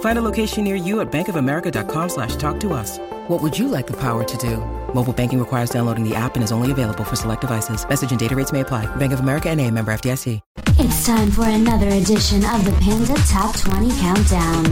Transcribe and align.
Find 0.00 0.18
a 0.18 0.22
location 0.22 0.64
near 0.64 0.76
you 0.76 1.00
at 1.00 1.10
bankofamerica.com 1.10 2.08
slash 2.08 2.36
talk 2.36 2.60
to 2.60 2.72
us. 2.72 2.98
What 3.28 3.42
would 3.42 3.58
you 3.58 3.68
like 3.68 3.86
the 3.86 3.98
power 3.98 4.22
to 4.22 4.36
do? 4.36 4.58
Mobile 4.94 5.12
banking 5.12 5.38
requires 5.38 5.70
downloading 5.70 6.08
the 6.08 6.14
app 6.14 6.36
and 6.36 6.44
is 6.44 6.52
only 6.52 6.70
available 6.70 7.04
for 7.04 7.16
select 7.16 7.40
devices. 7.40 7.86
Message 7.88 8.10
and 8.10 8.20
data 8.20 8.36
rates 8.36 8.52
may 8.52 8.60
apply. 8.60 8.86
Bank 8.96 9.12
of 9.12 9.20
America 9.20 9.50
and 9.50 9.60
a 9.60 9.70
member 9.70 9.92
FDIC. 9.92 10.40
It's 10.76 11.06
time 11.06 11.30
for 11.30 11.46
another 11.48 11.88
edition 11.88 12.44
of 12.44 12.64
the 12.64 12.76
Panda 12.80 13.14
Top 13.28 13.56
20 13.56 13.90
Countdown. 14.00 14.64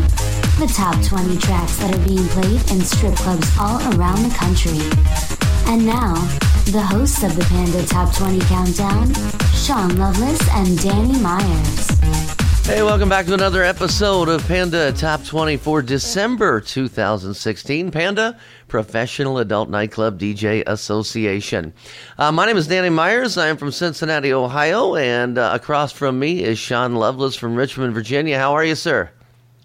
The 0.59 0.71
top 0.75 1.01
20 1.05 1.39
tracks 1.39 1.77
that 1.77 1.95
are 1.95 2.07
being 2.07 2.27
played 2.29 2.61
in 2.71 2.81
strip 2.83 3.15
clubs 3.15 3.49
all 3.59 3.79
around 3.95 4.23
the 4.23 4.35
country. 4.37 4.79
And 5.67 5.87
now, 5.87 6.15
the 6.67 6.83
hosts 6.83 7.23
of 7.23 7.37
the 7.37 7.45
Panda 7.45 7.87
Top 7.87 8.15
20 8.15 8.41
Countdown, 8.41 9.15
Sean 9.55 9.97
Lovelace 9.97 10.47
and 10.51 10.79
Danny 10.83 11.19
Myers. 11.21 12.42
Hey, 12.65 12.81
welcome 12.83 13.09
back 13.09 13.27
to 13.27 13.35
another 13.35 13.63
episode 13.63 14.29
of 14.29 14.47
Panda 14.47 14.93
Top 14.93 15.25
20 15.25 15.57
for 15.59 15.83
December 15.83 16.61
2016. 16.61 17.91
Panda 17.91 18.39
Professional 18.69 19.39
Adult 19.39 19.69
Nightclub 19.69 20.19
DJ 20.19 20.63
Association. 20.67 21.75
Uh, 22.17 22.33
my 22.33 22.47
name 22.47 22.57
is 22.57 22.69
Danny 22.69 22.89
Myers. 22.89 23.37
I 23.37 23.49
am 23.49 23.57
from 23.57 23.73
Cincinnati, 23.73 24.33
Ohio, 24.33 24.95
and 24.95 25.37
uh, 25.39 25.51
across 25.53 25.93
from 25.93 26.19
me 26.19 26.43
is 26.45 26.59
Sean 26.59 26.95
Loveless 26.95 27.35
from 27.37 27.57
Richmond, 27.57 27.93
Virginia. 27.95 28.39
How 28.39 28.55
are 28.55 28.65
you, 28.65 28.77
sir? 28.77 29.11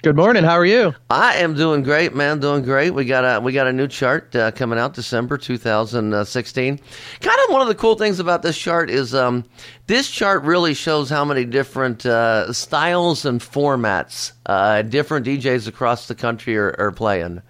Good 0.08 0.16
morning. 0.16 0.46
How 0.46 0.54
are 0.54 0.66
you? 0.66 0.96
I 1.10 1.36
am 1.40 1.54
doing 1.54 1.84
great, 1.84 2.16
man. 2.16 2.40
Doing 2.40 2.64
great. 2.64 2.92
We 2.92 3.04
got 3.04 3.26
a 3.26 3.42
we 3.42 3.52
got 3.52 3.68
a 3.68 3.74
new 3.74 3.90
chart 3.90 4.34
uh, 4.38 4.52
coming 4.52 4.80
out 4.80 4.94
December 4.94 5.38
2016. 5.38 6.80
Kind 7.20 7.40
of 7.46 7.52
one 7.52 7.62
of 7.62 7.68
the 7.68 7.76
cool 7.76 7.96
things 7.96 8.22
about 8.22 8.42
this 8.42 8.58
chart 8.58 8.90
is 8.90 9.14
um, 9.14 9.44
this 9.88 10.10
chart 10.10 10.44
really 10.44 10.74
shows 10.74 11.10
how 11.10 11.26
many 11.26 11.44
different 11.44 12.06
uh, 12.06 12.54
styles 12.54 13.26
and 13.26 13.42
formats 13.42 14.32
uh, 14.46 14.82
different 14.82 15.26
DJs 15.26 15.68
across 15.68 16.08
the 16.08 16.16
country 16.16 16.56
are, 16.56 16.74
are 16.80 16.94
playing. 16.94 17.42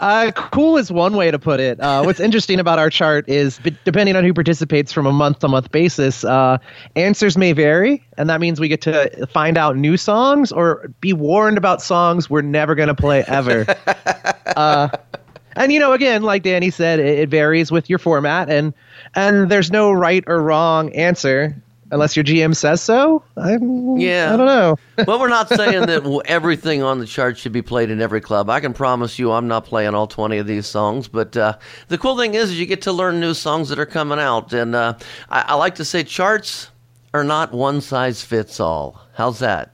Uh, 0.00 0.32
cool 0.32 0.76
is 0.76 0.90
one 0.90 1.14
way 1.14 1.30
to 1.30 1.38
put 1.38 1.60
it. 1.60 1.80
Uh, 1.80 2.02
what's 2.02 2.20
interesting 2.20 2.58
about 2.60 2.78
our 2.78 2.90
chart 2.90 3.28
is, 3.28 3.58
b- 3.60 3.76
depending 3.84 4.16
on 4.16 4.24
who 4.24 4.34
participates 4.34 4.92
from 4.92 5.06
a 5.06 5.12
month 5.12 5.40
to 5.40 5.48
month 5.48 5.70
basis, 5.70 6.24
uh, 6.24 6.58
answers 6.96 7.36
may 7.36 7.52
vary, 7.52 8.02
and 8.18 8.28
that 8.28 8.40
means 8.40 8.60
we 8.60 8.68
get 8.68 8.82
to 8.82 9.26
find 9.28 9.56
out 9.56 9.76
new 9.76 9.96
songs 9.96 10.52
or 10.52 10.88
be 11.00 11.12
warned 11.12 11.58
about 11.58 11.80
songs 11.80 12.28
we're 12.28 12.42
never 12.42 12.74
going 12.74 12.88
to 12.88 12.94
play 12.94 13.24
ever. 13.26 13.66
Uh, 14.56 14.88
and 15.56 15.72
you 15.72 15.80
know, 15.80 15.92
again, 15.92 16.22
like 16.22 16.44
Danny 16.44 16.70
said, 16.70 17.00
it, 17.00 17.18
it 17.18 17.28
varies 17.28 17.72
with 17.72 17.90
your 17.90 17.98
format, 17.98 18.48
and 18.48 18.72
and 19.16 19.50
there's 19.50 19.70
no 19.70 19.90
right 19.90 20.22
or 20.28 20.40
wrong 20.40 20.92
answer 20.92 21.60
unless 21.90 22.16
your 22.16 22.24
GM 22.24 22.54
says 22.56 22.80
so. 22.80 23.22
I'm, 23.36 23.96
Yeah. 23.98 24.32
I 24.32 24.36
don't 24.36 24.46
know. 24.46 24.76
well, 25.06 25.18
we're 25.20 25.28
not 25.28 25.48
saying 25.48 25.86
that 25.86 26.22
everything 26.26 26.82
on 26.82 26.98
the 26.98 27.06
chart 27.06 27.38
should 27.38 27.52
be 27.52 27.62
played 27.62 27.90
in 27.90 28.00
every 28.00 28.20
club. 28.20 28.50
I 28.50 28.60
can 28.60 28.72
promise 28.72 29.18
you, 29.18 29.32
I'm 29.32 29.48
not 29.48 29.64
playing 29.64 29.94
all 29.94 30.06
20 30.06 30.38
of 30.38 30.46
these 30.46 30.66
songs. 30.66 31.08
But 31.08 31.36
uh, 31.36 31.56
the 31.88 31.98
cool 31.98 32.16
thing 32.18 32.34
is, 32.34 32.50
is 32.50 32.58
you 32.58 32.66
get 32.66 32.82
to 32.82 32.92
learn 32.92 33.20
new 33.20 33.34
songs 33.34 33.68
that 33.68 33.78
are 33.78 33.86
coming 33.86 34.18
out, 34.18 34.52
and 34.52 34.74
uh, 34.74 34.94
I, 35.30 35.42
I 35.48 35.54
like 35.54 35.76
to 35.76 35.84
say 35.84 36.02
charts 36.04 36.70
are 37.12 37.24
not 37.24 37.52
one 37.52 37.80
size 37.80 38.22
fits 38.22 38.58
all. 38.60 39.00
How's 39.14 39.38
that? 39.38 39.70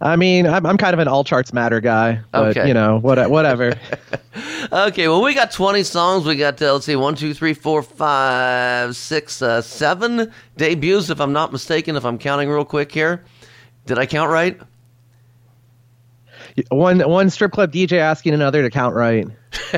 I 0.00 0.16
mean, 0.16 0.46
I'm, 0.46 0.64
I'm 0.64 0.78
kind 0.78 0.94
of 0.94 0.98
an 1.00 1.08
all 1.08 1.24
charts 1.24 1.52
matter 1.52 1.80
guy, 1.80 2.20
but 2.32 2.56
Okay. 2.56 2.68
you 2.68 2.74
know, 2.74 2.98
what, 2.98 3.28
whatever. 3.30 3.74
Okay, 4.72 5.08
well, 5.08 5.22
we 5.22 5.34
got 5.34 5.50
20 5.50 5.82
songs. 5.82 6.24
We 6.24 6.36
got, 6.36 6.60
uh, 6.62 6.72
let's 6.74 6.86
see, 6.86 6.96
one, 6.96 7.14
two, 7.14 7.34
three, 7.34 7.54
four, 7.54 7.82
five, 7.82 8.96
six, 8.96 9.42
uh, 9.42 9.60
seven 9.62 10.32
debuts, 10.56 11.10
if 11.10 11.20
I'm 11.20 11.32
not 11.32 11.52
mistaken, 11.52 11.96
if 11.96 12.04
I'm 12.04 12.18
counting 12.18 12.48
real 12.48 12.64
quick 12.64 12.90
here. 12.92 13.24
Did 13.86 13.98
I 13.98 14.06
count 14.06 14.30
right? 14.30 14.60
one 16.70 17.00
one 17.00 17.30
strip 17.30 17.50
club 17.50 17.72
DJ 17.72 17.98
asking 17.98 18.32
another 18.32 18.62
to 18.62 18.70
count 18.70 18.94
right. 18.94 19.26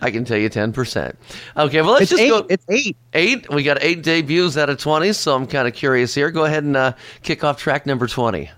I 0.00 0.10
can 0.10 0.24
tell 0.24 0.38
you 0.38 0.48
10%. 0.48 1.14
Okay, 1.56 1.82
well, 1.82 1.92
let's 1.92 2.02
It's 2.02 2.10
just 2.12 2.22
eight. 2.22 2.28
go. 2.28 2.46
It's 2.48 2.64
eight. 2.68 2.96
Eight. 3.12 3.50
We 3.52 3.62
got 3.64 3.78
eight 3.82 4.02
debuts 4.02 4.56
out 4.56 4.70
of 4.70 4.78
20, 4.78 5.12
so 5.12 5.34
I'm 5.34 5.46
kind 5.46 5.66
of 5.66 5.74
curious 5.74 6.14
here. 6.14 6.30
Go 6.30 6.44
ahead 6.44 6.64
and 6.64 6.76
uh, 6.76 6.92
kick 7.22 7.42
off 7.44 7.58
track 7.58 7.86
number 7.86 8.06
20. 8.06 8.50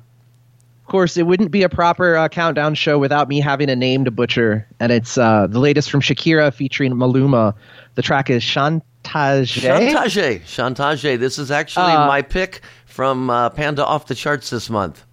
Of 0.90 0.92
course, 0.92 1.16
it 1.16 1.22
wouldn't 1.22 1.52
be 1.52 1.62
a 1.62 1.68
proper 1.68 2.16
uh, 2.16 2.26
countdown 2.26 2.74
show 2.74 2.98
without 2.98 3.28
me 3.28 3.38
having 3.38 3.70
a 3.70 3.76
name 3.76 4.04
to 4.06 4.10
butcher, 4.10 4.66
and 4.80 4.90
it's 4.90 5.16
uh, 5.16 5.46
the 5.48 5.60
latest 5.60 5.88
from 5.88 6.00
Shakira 6.00 6.52
featuring 6.52 6.94
Maluma. 6.94 7.54
The 7.94 8.02
track 8.02 8.28
is 8.28 8.42
Chantage. 8.42 9.52
Chantage. 9.52 10.44
Chantage. 10.44 11.20
This 11.20 11.38
is 11.38 11.52
actually 11.52 11.92
Uh, 11.92 12.08
my 12.08 12.22
pick 12.22 12.62
from 12.86 13.30
uh, 13.30 13.50
Panda 13.50 13.86
Off 13.86 14.08
the 14.08 14.16
Charts 14.16 14.50
this 14.50 14.68
month. 14.68 15.04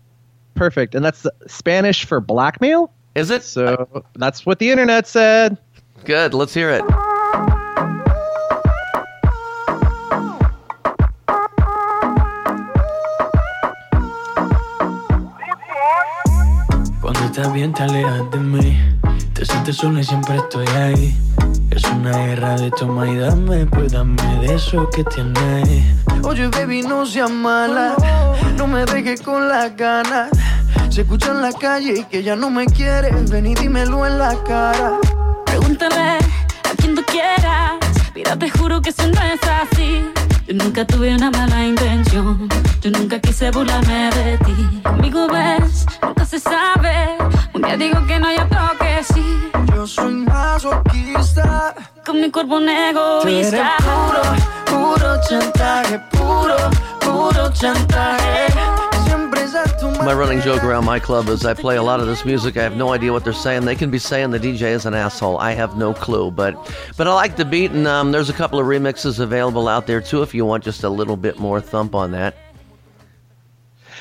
Perfect, 0.56 0.96
and 0.96 1.06
that's 1.06 1.28
Spanish 1.46 2.06
for 2.06 2.20
blackmail. 2.20 2.92
Is 3.14 3.30
it? 3.30 3.44
So 3.44 4.04
that's 4.16 4.48
what 4.48 4.58
the 4.58 4.72
internet 4.72 5.06
said. 5.06 5.60
Good. 6.06 6.34
Let's 6.34 6.56
hear 6.56 6.72
it. 6.72 6.82
Estás 17.38 17.54
bien 17.54 17.72
te 17.72 17.84
alejas 17.84 18.32
de 18.32 18.40
mí 18.40 18.78
Te 19.34 19.46
sientes 19.46 19.76
sola 19.76 20.00
y 20.00 20.04
siempre 20.04 20.38
estoy 20.38 20.66
ahí 20.70 21.16
Es 21.70 21.84
una 21.84 22.12
guerra 22.18 22.56
de 22.56 22.72
toma 22.72 23.08
y 23.08 23.16
dame 23.16 23.68
Pues 23.68 23.92
dame 23.92 24.40
de 24.42 24.56
eso 24.56 24.90
que 24.90 25.04
tienes 25.04 25.84
Oye 26.24 26.48
baby 26.48 26.82
no 26.82 27.06
seas 27.06 27.30
mala 27.30 27.96
No 28.58 28.66
me 28.66 28.86
dejes 28.86 29.22
con 29.22 29.48
las 29.48 29.76
ganas 29.78 30.32
Se 30.90 31.02
escucha 31.02 31.30
en 31.30 31.44
la 31.44 31.54
calle 31.54 32.00
y 32.00 32.04
que 32.06 32.24
ya 32.24 32.36
no 32.36 32.50
me 32.50 32.66
quieres 32.66 33.30
Ven 33.30 33.46
y 33.46 33.54
dímelo 33.54 34.08
en 34.08 34.18
la 34.18 34.36
cara 34.44 34.98
Pregúntale 35.46 35.96
a 35.96 36.76
quien 36.76 36.96
tú 36.96 37.04
quieras. 37.06 37.76
Mira, 38.14 38.36
te 38.36 38.50
juro 38.50 38.82
que 38.82 38.90
eso 38.90 39.04
no 39.08 39.22
es 39.22 39.40
así. 39.44 40.04
Yo 40.46 40.54
nunca 40.54 40.86
tuve 40.86 41.16
una 41.16 41.32
mala 41.32 41.66
intención. 41.66 42.50
Yo 42.82 42.92
nunca 42.92 43.20
quise 43.20 43.50
burlarme 43.52 44.10
de 44.12 44.38
ti. 44.40 44.82
Conmigo 44.84 45.28
ves, 45.28 45.86
nunca 46.02 46.26
se 46.26 46.40
sabe. 46.40 47.17
Un 47.78 47.84
digo 47.84 48.08
que 48.08 48.20
no, 48.20 48.32
y 48.32 48.38
otro 48.38 48.60
que 48.80 49.04
sí. 49.04 49.52
Yo 49.76 49.86
soy 49.86 50.16
masoquista 50.16 51.76
Con 52.04 52.20
mi 52.20 52.32
cuerpo 52.32 52.56
un 52.56 52.66
Tú 52.66 53.28
eres 53.28 53.54
puro, 53.78 54.24
puro 54.66 55.22
chantaje, 55.30 56.00
puro, 56.10 56.58
puro 57.00 57.52
chantaje. 57.54 58.48
Siempre 59.06 59.44
es 59.44 59.54
a 59.54 59.64
tu 59.78 59.92
My 60.04 60.14
running 60.14 60.42
joke 60.42 60.64
around 60.64 60.86
my 60.86 61.00
club 61.00 61.30
is 61.30 61.46
I 61.46 61.54
play 61.54 61.78
a 61.78 61.84
lot 61.84 62.00
of 62.00 62.08
this 62.08 62.26
music. 62.26 62.58
I 62.58 62.64
have 62.64 62.76
no 62.76 62.94
idea 62.94 63.14
what 63.14 63.24
they're 63.24 63.32
saying. 63.32 63.66
They 63.66 63.76
can 63.76 63.92
be 63.92 64.00
saying 64.00 64.32
the 64.32 64.40
DJ 64.40 64.74
is 64.74 64.88
an 64.88 64.96
asshole. 64.96 65.38
I 65.38 65.52
have 65.52 65.78
no 65.78 65.94
clue, 65.94 66.32
but 66.32 66.56
but 66.98 67.08
I 67.08 67.14
like 67.14 67.36
the 67.36 67.46
beat, 67.46 67.70
and 67.70 67.88
um, 67.88 68.12
there's 68.12 68.32
a 68.32 68.34
couple 68.34 68.58
of 68.60 68.66
remixes 68.66 69.20
available 69.20 69.68
out 69.68 69.86
there 69.86 70.02
too 70.02 70.24
if 70.24 70.34
you 70.34 70.46
want 70.46 70.64
just 70.64 70.84
a 70.84 70.90
little 70.90 71.16
bit 71.16 71.38
more 71.38 71.62
thump 71.62 71.94
on 71.94 72.10
that. 72.14 72.34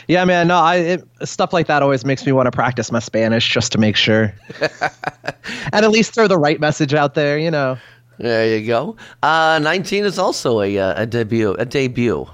Yeah, 0.09 0.25
man. 0.25 0.49
No, 0.49 0.57
I 0.57 0.77
it, 0.77 1.09
stuff 1.25 1.53
like 1.53 1.67
that 1.67 1.83
always 1.83 2.05
makes 2.05 2.25
me 2.25 2.33
want 2.33 2.47
to 2.47 2.53
practice 2.53 2.93
my 2.93 3.01
Spanish 3.01 3.49
just 3.49 3.73
to 3.73 3.79
make 3.79 3.97
sure, 3.97 4.33
and 4.61 5.85
at 5.85 5.91
least 5.91 6.15
throw 6.15 6.29
the 6.29 6.39
right 6.39 6.61
message 6.61 6.95
out 6.95 7.15
there. 7.15 7.39
You 7.39 7.51
know. 7.51 7.79
There 8.19 8.57
you 8.57 8.67
go. 8.67 8.97
Uh, 9.23 9.61
19 9.63 10.05
is 10.05 10.19
also 10.19 10.63
a, 10.63 10.79
uh, 10.79 11.03
a 11.03 11.07
debut. 11.07 11.53
A 11.59 11.67
debut. 11.67 12.27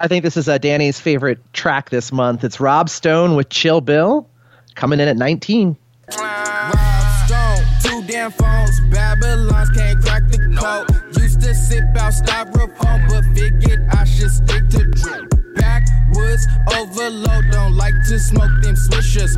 I 0.00 0.08
think 0.08 0.24
this 0.24 0.36
is 0.36 0.48
uh, 0.48 0.58
Danny's 0.58 0.98
favorite 0.98 1.38
track 1.52 1.90
this 1.90 2.10
month. 2.10 2.42
It's 2.42 2.58
Rob 2.58 2.88
Stone 2.88 3.36
with 3.36 3.48
Chill 3.48 3.80
Bill, 3.80 4.28
coming 4.74 4.98
in 4.98 5.06
at 5.06 5.16
19. 5.16 5.76
Rob 6.18 6.78
Stone, 7.26 7.64
two 7.82 8.02
damn 8.08 8.32
phones, 8.32 8.80
Babylons 8.90 9.70
can't 9.70 10.02
crack 10.02 10.26
the 10.28 10.38
code. 10.58 11.16
Used 11.16 11.40
to 11.42 11.54
sip 11.54 11.84
out 11.96 12.12
styrofoam, 12.12 13.08
but 13.08 13.24
figured 13.36 13.86
I 13.92 14.04
should 14.04 14.30
stick 14.30 14.68
to 14.70 14.84
drip. 14.84 15.28
Backwoods 16.08 16.46
overload, 16.76 17.50
don't 17.50 17.76
like 17.76 17.94
to 18.08 18.18
smoke 18.18 18.50
them 18.62 18.74
swishers. 18.74 19.36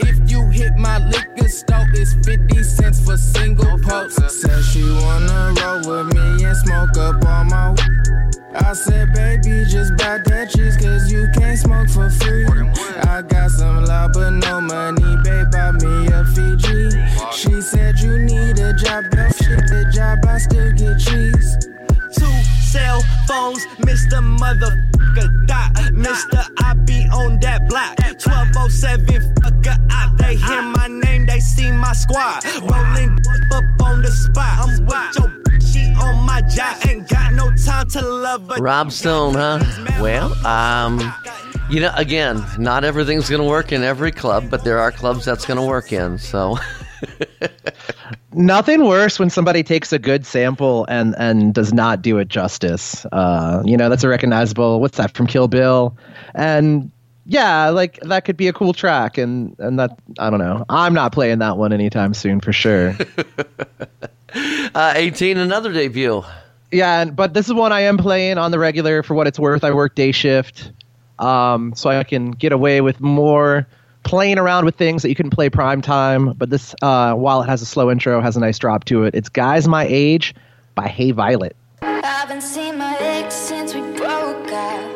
If 0.00 0.30
you 0.30 0.48
hit 0.50 0.76
my 0.76 0.98
liquor 0.98 1.48
store, 1.48 1.86
it's 1.94 2.14
50 2.26 2.62
cents 2.62 3.04
for 3.04 3.16
single 3.16 3.78
post. 3.78 4.18
Said 4.30 4.62
she 4.64 4.82
wanna 4.82 5.54
roll 5.60 6.04
with 6.04 6.14
me 6.14 6.44
and 6.44 6.56
smoke 6.56 6.96
up 6.96 7.24
all 7.26 7.44
my. 7.44 7.74
I 8.54 8.72
said, 8.72 9.12
baby, 9.12 9.64
just 9.68 9.96
buy 9.96 10.18
that 10.24 10.50
cheese, 10.50 10.76
cause 10.76 11.12
you 11.12 11.28
can't 11.34 11.58
smoke 11.58 11.88
for 11.90 12.10
free. 12.10 12.46
I 13.04 13.22
got 13.22 13.50
some 13.50 13.84
love, 13.84 14.12
but 14.14 14.30
no 14.30 14.60
money, 14.60 15.16
babe, 15.22 15.50
buy 15.52 15.72
me 15.72 16.06
a 16.08 16.24
Fiji. 16.24 16.90
She 17.32 17.60
said, 17.60 17.98
you 18.00 18.18
need 18.18 18.58
a 18.58 18.72
job, 18.72 19.04
no 19.12 19.28
shit, 19.28 19.68
the 19.68 19.90
job, 19.94 20.24
I 20.26 20.38
still 20.38 20.72
get 20.72 20.98
cheese. 20.98 21.68
Two 22.14 22.58
cell 22.64 23.02
phones, 23.26 23.64
Mr. 23.80 24.20
Motherfucker 24.38 25.47
Mr. 26.08 26.50
I 26.64 26.74
be 26.74 27.06
on 27.12 27.38
that 27.40 27.68
block. 27.68 27.98
1207 27.98 29.34
fucker 29.34 29.76
out. 29.90 30.16
They 30.16 30.36
hear 30.36 30.62
my 30.62 30.88
name, 30.88 31.26
they 31.26 31.40
see 31.40 31.70
my 31.70 31.92
squad. 31.92 32.44
Rolling 32.62 33.18
up 33.52 33.64
on 33.82 34.02
the 34.02 34.10
spot. 34.10 34.58
I'm 34.58 34.86
with 34.86 35.18
your 35.18 35.60
she 35.60 35.92
on 36.00 36.24
my 36.24 36.40
job. 36.42 36.76
Ain't 36.88 37.08
got 37.08 37.34
no 37.34 37.54
time 37.56 37.88
to 37.90 38.00
love 38.00 38.48
her. 38.48 38.62
Rob 38.62 38.90
Stone, 38.90 39.34
huh? 39.34 39.62
Well, 40.00 40.32
um, 40.46 41.12
you 41.68 41.80
know, 41.80 41.92
again, 41.94 42.42
not 42.58 42.84
everything's 42.84 43.28
going 43.28 43.42
to 43.42 43.48
work 43.48 43.72
in 43.72 43.82
every 43.82 44.10
club, 44.12 44.48
but 44.48 44.64
there 44.64 44.78
are 44.78 44.90
clubs 44.90 45.26
that's 45.26 45.44
going 45.44 45.58
to 45.58 45.66
work 45.66 45.92
in. 45.92 46.16
So, 46.16 46.56
Nothing 48.38 48.84
worse 48.84 49.18
when 49.18 49.30
somebody 49.30 49.64
takes 49.64 49.92
a 49.92 49.98
good 49.98 50.24
sample 50.24 50.86
and 50.88 51.12
and 51.18 51.52
does 51.52 51.74
not 51.74 52.02
do 52.02 52.18
it 52.18 52.28
justice. 52.28 53.04
Uh, 53.10 53.64
you 53.64 53.76
know, 53.76 53.88
that's 53.88 54.04
a 54.04 54.08
recognizable. 54.08 54.80
What's 54.80 54.96
that 54.98 55.12
from 55.16 55.26
Kill 55.26 55.48
Bill? 55.48 55.96
And 56.36 56.92
yeah, 57.26 57.70
like 57.70 57.98
that 58.02 58.24
could 58.24 58.36
be 58.36 58.46
a 58.46 58.52
cool 58.52 58.72
track. 58.72 59.18
And 59.18 59.56
and 59.58 59.80
that 59.80 59.98
I 60.20 60.30
don't 60.30 60.38
know. 60.38 60.64
I'm 60.68 60.94
not 60.94 61.10
playing 61.10 61.40
that 61.40 61.56
one 61.56 61.72
anytime 61.72 62.14
soon 62.14 62.38
for 62.38 62.52
sure. 62.52 62.96
uh, 64.72 64.92
18, 64.94 65.36
another 65.36 65.72
debut. 65.72 66.22
yeah, 66.70 67.06
but 67.06 67.34
this 67.34 67.46
is 67.46 67.54
one 67.54 67.72
I 67.72 67.80
am 67.80 67.98
playing 67.98 68.38
on 68.38 68.52
the 68.52 68.60
regular 68.60 69.02
for 69.02 69.14
what 69.14 69.26
it's 69.26 69.40
worth. 69.40 69.64
I 69.64 69.72
work 69.72 69.96
day 69.96 70.12
shift, 70.12 70.70
um, 71.18 71.74
so 71.74 71.90
I 71.90 72.04
can 72.04 72.30
get 72.30 72.52
away 72.52 72.82
with 72.82 73.00
more 73.00 73.66
playing 74.08 74.38
around 74.38 74.64
with 74.64 74.74
things 74.74 75.02
that 75.02 75.10
you 75.10 75.14
can 75.14 75.28
play 75.28 75.50
prime 75.50 75.82
time. 75.82 76.32
But 76.32 76.48
this, 76.48 76.74
uh, 76.80 77.12
while 77.12 77.42
it 77.42 77.46
has 77.46 77.60
a 77.60 77.66
slow 77.66 77.90
intro, 77.90 78.22
has 78.22 78.38
a 78.38 78.40
nice 78.40 78.58
drop 78.58 78.84
to 78.86 79.04
it. 79.04 79.14
It's 79.14 79.28
"Guys 79.28 79.68
My 79.68 79.86
Age" 79.86 80.34
by 80.74 80.88
Hey 80.88 81.10
Violet. 81.10 81.54
I 81.82 82.00
haven't 82.02 82.40
seen 82.40 82.78
my 82.78 82.96
ex 83.00 83.34
since 83.34 83.74
we 83.74 83.82
broke 83.82 84.50
up. 84.50 84.94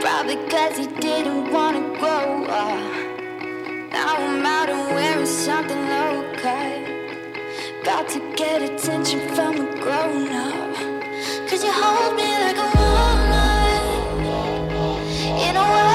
Probably 0.00 0.36
cause 0.48 0.78
he 0.78 0.86
didn't 1.00 1.50
wanna 1.52 1.80
grow 1.98 2.44
up. 2.44 2.92
Now 3.92 4.14
I'm 4.16 4.46
out 4.46 4.68
and 4.68 4.94
wearing 4.94 5.26
something 5.26 5.82
low 5.88 6.22
cut. 6.36 6.82
About 7.82 8.08
to 8.10 8.20
get 8.36 8.62
attention 8.62 9.28
from 9.34 9.54
a 9.56 9.66
grown 9.82 10.28
up. 10.28 10.76
Cause 11.48 11.64
you 11.64 11.72
hold 11.72 12.14
me 12.14 12.30
like 12.44 12.58
a 12.58 12.70
woman. 12.78 14.22
In 15.46 15.56
a 15.56 15.64
way 15.74 15.93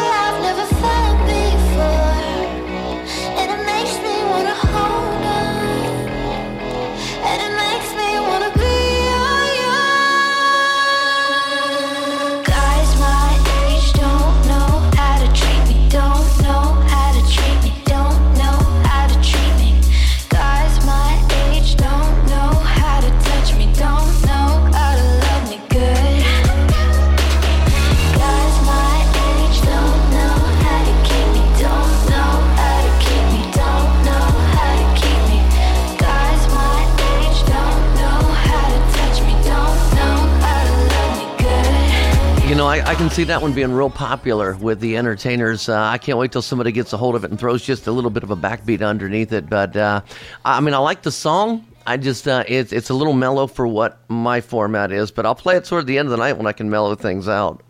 see 43.19 43.25
that 43.25 43.41
one 43.41 43.51
being 43.51 43.73
real 43.73 43.89
popular 43.89 44.55
with 44.55 44.79
the 44.79 44.95
entertainers. 44.95 45.67
Uh, 45.67 45.77
I 45.77 45.97
can't 45.97 46.17
wait 46.17 46.31
till 46.31 46.41
somebody 46.41 46.71
gets 46.71 46.93
a 46.93 46.97
hold 46.97 47.15
of 47.17 47.25
it 47.25 47.31
and 47.31 47.37
throws 47.37 47.61
just 47.61 47.85
a 47.85 47.91
little 47.91 48.09
bit 48.09 48.23
of 48.23 48.31
a 48.31 48.35
backbeat 48.37 48.81
underneath 48.81 49.33
it. 49.33 49.49
But 49.49 49.75
uh, 49.75 49.99
I 50.45 50.61
mean, 50.61 50.73
I 50.73 50.77
like 50.77 51.01
the 51.01 51.11
song. 51.11 51.67
I 51.85 51.97
just 51.97 52.29
uh, 52.29 52.45
it's 52.47 52.71
it's 52.71 52.89
a 52.89 52.93
little 52.93 53.11
mellow 53.11 53.45
for 53.45 53.67
what 53.67 53.99
my 54.07 54.39
format 54.39 54.93
is. 54.93 55.11
But 55.11 55.25
I'll 55.25 55.35
play 55.35 55.57
it 55.57 55.65
toward 55.65 55.85
the 55.85 55.97
end 55.97 56.05
of 56.05 56.11
the 56.11 56.17
night 56.17 56.37
when 56.37 56.47
I 56.47 56.53
can 56.53 56.69
mellow 56.69 56.95
things 56.95 57.27
out. 57.27 57.61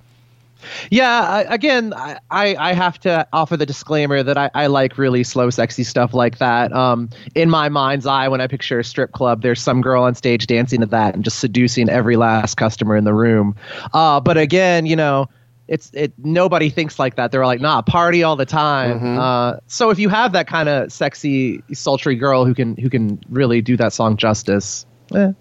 Yeah, 0.92 1.22
I, 1.22 1.42
again, 1.52 1.94
I, 1.96 2.20
I 2.30 2.74
have 2.74 3.00
to 3.00 3.28
offer 3.34 3.58
the 3.58 3.66
disclaimer 3.66 4.22
that 4.22 4.38
I, 4.38 4.52
I 4.54 4.68
like 4.68 5.00
really 5.00 5.24
slow, 5.24 5.50
sexy 5.50 5.84
stuff 5.84 6.14
like 6.14 6.38
that. 6.38 6.72
Um, 6.74 7.10
in 7.34 7.50
my 7.50 7.70
mind's 7.70 8.06
eye, 8.06 8.28
when 8.28 8.42
I 8.42 8.46
picture 8.46 8.78
a 8.78 8.84
strip 8.84 9.14
club, 9.14 9.42
there's 9.42 9.62
some 9.62 9.82
girl 9.82 10.04
on 10.04 10.14
stage 10.14 10.46
dancing 10.46 10.82
to 10.82 10.86
that 10.88 11.16
and 11.16 11.24
just 11.24 11.40
seducing 11.40 11.90
every 11.90 12.18
last 12.18 12.56
customer 12.56 12.96
in 12.96 13.04
the 13.04 13.14
room. 13.14 13.56
Uh, 13.94 14.20
but 14.20 14.38
again, 14.38 14.86
you 14.86 14.98
know, 14.98 15.28
it's 15.70 15.92
it. 15.94 16.12
Nobody 16.18 16.70
thinks 16.70 16.98
like 17.00 17.16
that. 17.16 17.32
They're 17.32 17.46
like, 17.46 17.62
nah, 17.62 17.82
party 17.84 18.24
all 18.24 18.36
the 18.36 18.46
time. 18.46 19.00
Uh, 19.20 19.58
so 19.68 19.92
if 19.92 20.00
you 20.00 20.10
have 20.10 20.34
that 20.34 20.48
kind 20.48 20.68
of 20.68 20.92
sexy, 20.92 21.64
sultry 21.72 22.16
girl 22.16 22.44
who 22.44 22.56
can 22.56 22.76
who 22.76 22.90
can 22.90 23.20
really 23.30 23.62
do 23.62 23.78
that 23.78 23.94
song 23.94 24.18
justice, 24.18 24.86
eh, 25.16 25.32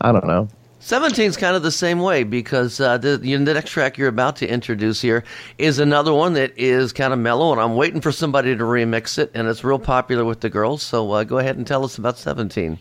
I 0.00 0.12
don't 0.12 0.26
know. 0.26 0.48
17 0.80 1.24
is 1.26 1.36
kind 1.36 1.56
of 1.56 1.62
the 1.62 1.72
same 1.72 2.00
way 2.00 2.22
because 2.22 2.80
uh, 2.80 2.96
the, 2.98 3.20
you 3.22 3.36
know, 3.38 3.44
the 3.44 3.54
next 3.54 3.70
track 3.70 3.98
you're 3.98 4.08
about 4.08 4.36
to 4.36 4.48
introduce 4.48 5.00
here 5.00 5.24
is 5.58 5.80
another 5.80 6.14
one 6.14 6.34
that 6.34 6.56
is 6.56 6.92
kind 6.92 7.12
of 7.12 7.18
mellow, 7.18 7.50
and 7.52 7.60
I'm 7.60 7.74
waiting 7.74 8.00
for 8.00 8.12
somebody 8.12 8.56
to 8.56 8.62
remix 8.64 9.18
it, 9.18 9.30
and 9.34 9.48
it's 9.48 9.64
real 9.64 9.80
popular 9.80 10.24
with 10.24 10.40
the 10.40 10.48
girls. 10.48 10.82
So 10.82 11.10
uh, 11.12 11.24
go 11.24 11.38
ahead 11.38 11.56
and 11.56 11.66
tell 11.66 11.84
us 11.84 11.98
about 11.98 12.16
17. 12.16 12.78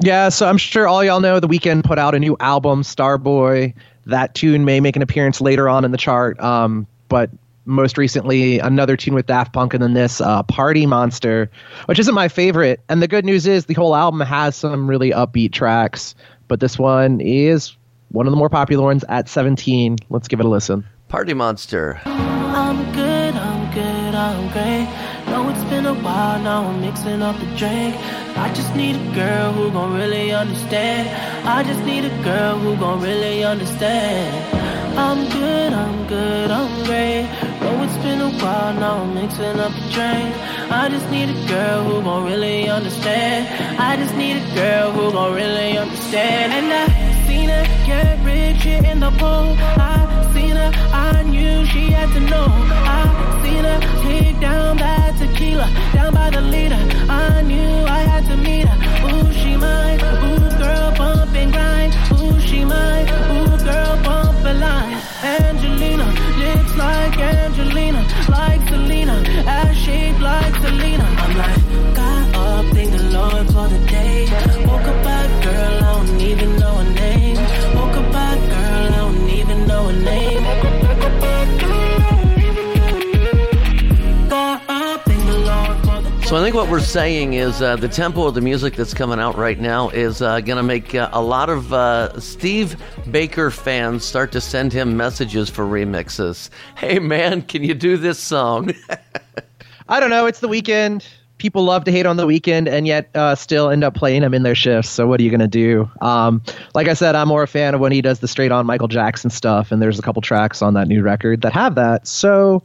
Yeah, 0.00 0.28
so 0.28 0.48
I'm 0.48 0.58
sure 0.58 0.86
all 0.86 1.02
y'all 1.02 1.20
know 1.20 1.40
the 1.40 1.48
Weeknd 1.48 1.84
put 1.84 1.98
out 1.98 2.14
a 2.14 2.18
new 2.18 2.36
album, 2.38 2.82
Starboy. 2.82 3.74
That 4.06 4.34
tune 4.34 4.64
may 4.64 4.80
make 4.80 4.96
an 4.96 5.02
appearance 5.02 5.40
later 5.40 5.68
on 5.68 5.84
in 5.84 5.90
the 5.90 5.98
chart, 5.98 6.38
um, 6.40 6.86
but 7.08 7.30
most 7.64 7.98
recently 7.98 8.58
another 8.58 8.96
tune 8.96 9.14
with 9.14 9.26
Daft 9.26 9.52
Punk, 9.52 9.74
and 9.74 9.82
then 9.82 9.94
this 9.94 10.20
uh, 10.20 10.42
Party 10.44 10.86
Monster, 10.86 11.50
which 11.86 11.98
isn't 11.98 12.14
my 12.14 12.28
favorite. 12.28 12.80
And 12.88 13.02
the 13.02 13.08
good 13.08 13.24
news 13.24 13.46
is 13.46 13.66
the 13.66 13.74
whole 13.74 13.94
album 13.94 14.20
has 14.20 14.56
some 14.56 14.88
really 14.88 15.10
upbeat 15.10 15.52
tracks, 15.52 16.14
but 16.46 16.60
this 16.60 16.78
one 16.78 17.20
is 17.20 17.76
one 18.10 18.26
of 18.26 18.30
the 18.30 18.36
more 18.38 18.48
popular 18.48 18.84
ones 18.84 19.04
at 19.08 19.28
17. 19.28 19.98
Let's 20.08 20.28
give 20.28 20.40
it 20.40 20.46
a 20.46 20.48
listen. 20.48 20.86
Party 21.08 21.34
Monster. 21.34 22.00
I'm 22.06 22.92
good, 22.92 23.34
I'm 23.34 23.74
good, 23.74 24.14
I'm 24.14 24.52
now 26.48 26.66
I'm 26.68 26.80
mixing 26.80 27.22
up 27.22 27.38
the 27.38 27.46
drink. 27.56 27.94
I 28.36 28.52
just 28.54 28.74
need 28.74 28.96
a 28.96 29.14
girl 29.14 29.52
who 29.52 29.70
gon' 29.70 29.94
really 29.94 30.32
understand. 30.32 31.08
I 31.46 31.62
just 31.62 31.82
need 31.84 32.04
a 32.04 32.22
girl 32.22 32.58
who 32.58 32.76
gon' 32.76 33.00
really 33.00 33.44
understand. 33.44 34.28
I'm 34.98 35.28
good, 35.30 35.72
I'm 35.72 36.06
good, 36.06 36.50
I'm 36.50 36.84
great. 36.84 37.22
Know 37.60 37.82
it's 37.84 37.96
been 37.98 38.20
a 38.20 38.30
while, 38.42 38.74
now 38.74 39.02
I'm 39.02 39.14
mixing 39.14 39.58
up 39.60 39.72
the 39.72 39.86
drink. 39.96 40.30
I 40.70 40.88
just 40.88 41.08
need 41.10 41.28
a 41.28 41.48
girl 41.48 41.84
who 41.84 42.02
gon' 42.02 42.24
really 42.24 42.68
understand. 42.68 43.40
I 43.78 43.96
just 43.96 44.14
need 44.16 44.36
a 44.36 44.54
girl 44.54 44.92
who 44.92 45.12
gon' 45.12 45.34
really 45.34 45.76
understand. 45.78 46.52
And 46.52 46.66
I 46.72 46.86
seen 47.26 47.48
her 47.48 47.64
get 47.86 48.18
rich 48.24 48.66
in 48.66 49.00
the 49.00 49.10
pool. 49.20 49.56
I 49.78 50.30
seen 50.32 50.56
her, 50.56 50.72
I 50.92 51.22
knew 51.22 51.64
she 51.66 51.90
had 51.90 52.08
to 52.14 52.20
know. 52.20 52.48
I 52.96 53.37
Jalila, 53.48 54.40
down 54.40 54.76
by 54.76 55.12
tequila, 55.18 55.70
down 55.94 56.12
by 56.12 56.30
the 56.30 56.40
leader. 56.40 56.78
I 57.08 57.42
knew 57.42 57.84
I 57.86 58.00
had 58.00 58.26
to 58.26 58.36
meet 58.36 58.66
her. 58.68 58.78
Ooh, 59.08 59.32
she 59.32 59.56
mine. 59.56 60.00
Ooh, 60.00 60.58
girl, 60.58 60.94
bump 60.96 61.34
and 61.34 61.52
grind. 61.52 61.92
Ooh, 62.20 62.38
she 62.40 62.64
mine. 62.64 63.08
Ooh, 63.08 63.56
girl, 63.64 63.96
bump 64.04 64.44
a 64.44 64.52
line. 64.52 64.98
Angelina, 65.22 66.06
lips 66.38 66.76
like 66.76 67.16
Angelina, 67.18 68.02
like 68.28 68.68
Selena, 68.68 69.14
ass 69.46 69.76
shaped 69.76 70.20
like 70.20 70.54
Selena. 70.56 71.04
I'm 71.04 71.36
like, 71.38 71.94
got 71.96 72.36
up, 72.36 72.66
thank 72.74 72.90
the 72.92 73.02
Lord 73.16 73.46
for 73.46 73.68
the 73.68 73.80
day. 73.86 74.26
Woke 74.66 74.88
up 74.92 75.04
bad 75.04 75.30
girl, 75.44 75.84
I 75.84 76.04
don't 76.04 76.20
even 76.20 76.56
know 76.58 76.74
her 76.74 76.90
name. 76.94 77.36
Woke 77.76 77.96
up 77.96 78.12
bad 78.12 78.38
girl, 78.50 78.92
I 78.92 78.96
don't 78.96 79.30
even 79.30 79.66
know 79.66 79.84
her 79.86 80.00
name. 80.04 80.37
So 86.28 86.36
I 86.36 86.42
think 86.42 86.54
what 86.54 86.68
we're 86.68 86.80
saying 86.80 87.32
is 87.32 87.62
uh, 87.62 87.76
the 87.76 87.88
tempo 87.88 88.26
of 88.26 88.34
the 88.34 88.42
music 88.42 88.76
that's 88.76 88.92
coming 88.92 89.18
out 89.18 89.38
right 89.38 89.58
now 89.58 89.88
is 89.88 90.20
uh, 90.20 90.40
going 90.40 90.58
to 90.58 90.62
make 90.62 90.94
uh, 90.94 91.08
a 91.10 91.22
lot 91.22 91.48
of 91.48 91.72
uh, 91.72 92.20
Steve 92.20 92.76
Baker 93.10 93.50
fans 93.50 94.04
start 94.04 94.30
to 94.32 94.40
send 94.42 94.70
him 94.70 94.94
messages 94.94 95.48
for 95.48 95.64
remixes. 95.64 96.50
Hey 96.76 96.98
man, 96.98 97.40
can 97.40 97.64
you 97.64 97.72
do 97.72 97.96
this 97.96 98.18
song? 98.18 98.74
I 99.88 100.00
don't 100.00 100.10
know. 100.10 100.26
It's 100.26 100.40
the 100.40 100.50
Weeknd. 100.50 101.02
People 101.38 101.64
love 101.64 101.84
to 101.84 101.92
hate 101.92 102.04
on 102.04 102.18
the 102.18 102.26
Weeknd, 102.26 102.68
and 102.68 102.86
yet 102.86 103.08
uh, 103.14 103.34
still 103.34 103.70
end 103.70 103.82
up 103.82 103.94
playing 103.94 104.22
him 104.22 104.34
in 104.34 104.42
their 104.42 104.54
shifts. 104.54 104.90
So 104.90 105.06
what 105.06 105.20
are 105.20 105.22
you 105.22 105.30
gonna 105.30 105.48
do? 105.48 105.90
Um, 106.02 106.42
like 106.74 106.88
I 106.88 106.92
said, 106.92 107.14
I'm 107.14 107.28
more 107.28 107.44
a 107.44 107.48
fan 107.48 107.74
of 107.74 107.80
when 107.80 107.90
he 107.90 108.02
does 108.02 108.20
the 108.20 108.28
straight 108.28 108.52
on 108.52 108.66
Michael 108.66 108.88
Jackson 108.88 109.30
stuff, 109.30 109.72
and 109.72 109.80
there's 109.80 109.98
a 109.98 110.02
couple 110.02 110.20
tracks 110.20 110.60
on 110.60 110.74
that 110.74 110.88
new 110.88 111.00
record 111.00 111.40
that 111.40 111.54
have 111.54 111.74
that. 111.76 112.06
So 112.06 112.64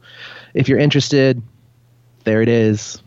if 0.52 0.68
you're 0.68 0.78
interested, 0.78 1.40
there 2.24 2.42
it 2.42 2.48
is. 2.50 3.00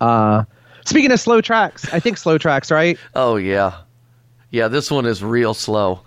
Uh, 0.00 0.44
speaking 0.84 1.10
of 1.12 1.20
slow 1.20 1.40
tracks, 1.40 1.92
I 1.92 2.00
think 2.00 2.18
slow 2.18 2.38
tracks, 2.38 2.70
right? 2.70 2.98
oh 3.14 3.36
yeah, 3.36 3.80
yeah. 4.50 4.68
This 4.68 4.90
one 4.90 5.06
is 5.06 5.22
real 5.22 5.54
slow. 5.54 6.02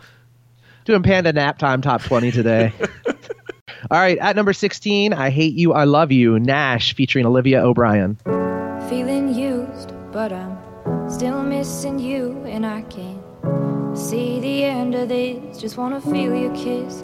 Doing 0.85 1.03
Panda 1.03 1.33
Nap 1.33 1.57
Time 1.57 1.81
Top 1.81 2.01
20 2.01 2.31
today. 2.31 2.73
All 3.91 3.99
right, 3.99 4.17
at 4.17 4.35
number 4.35 4.53
16, 4.53 5.13
I 5.13 5.29
Hate 5.29 5.53
You, 5.53 5.73
I 5.73 5.85
Love 5.85 6.11
You, 6.11 6.39
Nash 6.39 6.93
featuring 6.95 7.25
Olivia 7.25 7.63
O'Brien. 7.63 8.17
Feeling 8.89 9.33
used, 9.33 9.93
but 10.11 10.33
I'm 10.33 10.57
still 11.09 11.43
missing 11.43 11.97
you, 11.99 12.43
and 12.45 12.65
I 12.65 12.81
can't 12.83 13.97
see 13.97 14.39
the 14.39 14.63
end 14.63 14.95
of 14.95 15.09
this. 15.09 15.59
Just 15.59 15.77
wanna 15.77 16.01
feel 16.01 16.35
your 16.35 16.53
kiss 16.55 17.03